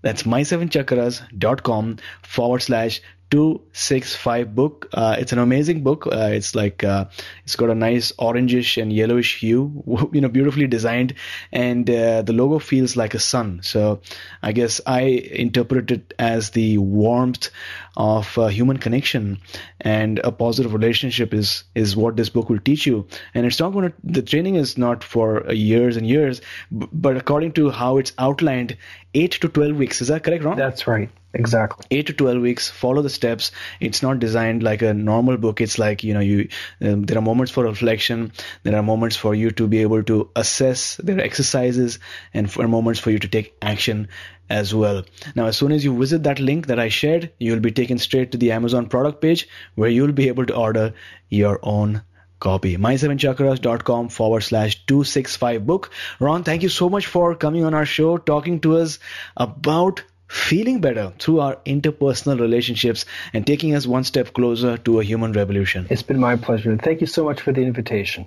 [0.02, 3.00] That's my7chakras.com forward slash
[3.32, 4.88] 265 book.
[4.92, 6.06] Uh, it's an amazing book.
[6.06, 7.06] Uh, it's like uh,
[7.44, 11.14] it's got a nice orangish and yellowish hue, you know, beautifully designed,
[11.50, 13.60] and uh, the logo feels like a sun.
[13.62, 14.02] So
[14.42, 17.48] I guess I interpret it as the warmth
[17.96, 19.38] of uh, human connection
[19.80, 23.06] and a positive relationship is is what this book will teach you.
[23.32, 27.16] And it's not going to the training is not for uh, years and years, but
[27.16, 28.76] according to how it's outlined,
[29.14, 30.02] eight to twelve weeks.
[30.02, 30.58] Is that correct, Ron?
[30.58, 31.08] That's right.
[31.34, 31.86] Exactly.
[31.90, 32.68] Eight to twelve weeks.
[32.68, 33.52] Follow the steps.
[33.80, 35.60] It's not designed like a normal book.
[35.60, 36.48] It's like you know you.
[36.80, 38.32] Um, there are moments for reflection.
[38.64, 40.96] There are moments for you to be able to assess.
[40.96, 41.98] There are exercises
[42.34, 44.08] and for moments for you to take action
[44.50, 45.04] as well.
[45.34, 48.32] Now, as soon as you visit that link that I shared, you'll be taken straight
[48.32, 50.92] to the Amazon product page where you'll be able to order
[51.30, 52.02] your own
[52.40, 52.76] copy.
[52.76, 55.90] My7chakras.com forward slash 265 book.
[56.20, 58.98] Ron, thank you so much for coming on our show, talking to us
[59.36, 60.02] about
[60.32, 63.04] feeling better through our interpersonal relationships
[63.34, 65.86] and taking us one step closer to a human revolution.
[65.90, 66.74] It's been my pleasure.
[66.78, 68.26] Thank you so much for the invitation.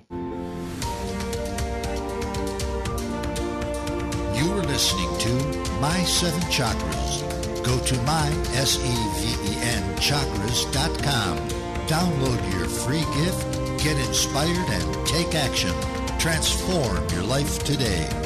[4.38, 5.30] You are listening to
[5.80, 7.24] My Seven Chakras.
[7.64, 11.38] Go to my, S-E-V-E-N, chakras.com.
[11.88, 15.74] Download your free gift, get inspired, and take action.
[16.20, 18.25] Transform your life today.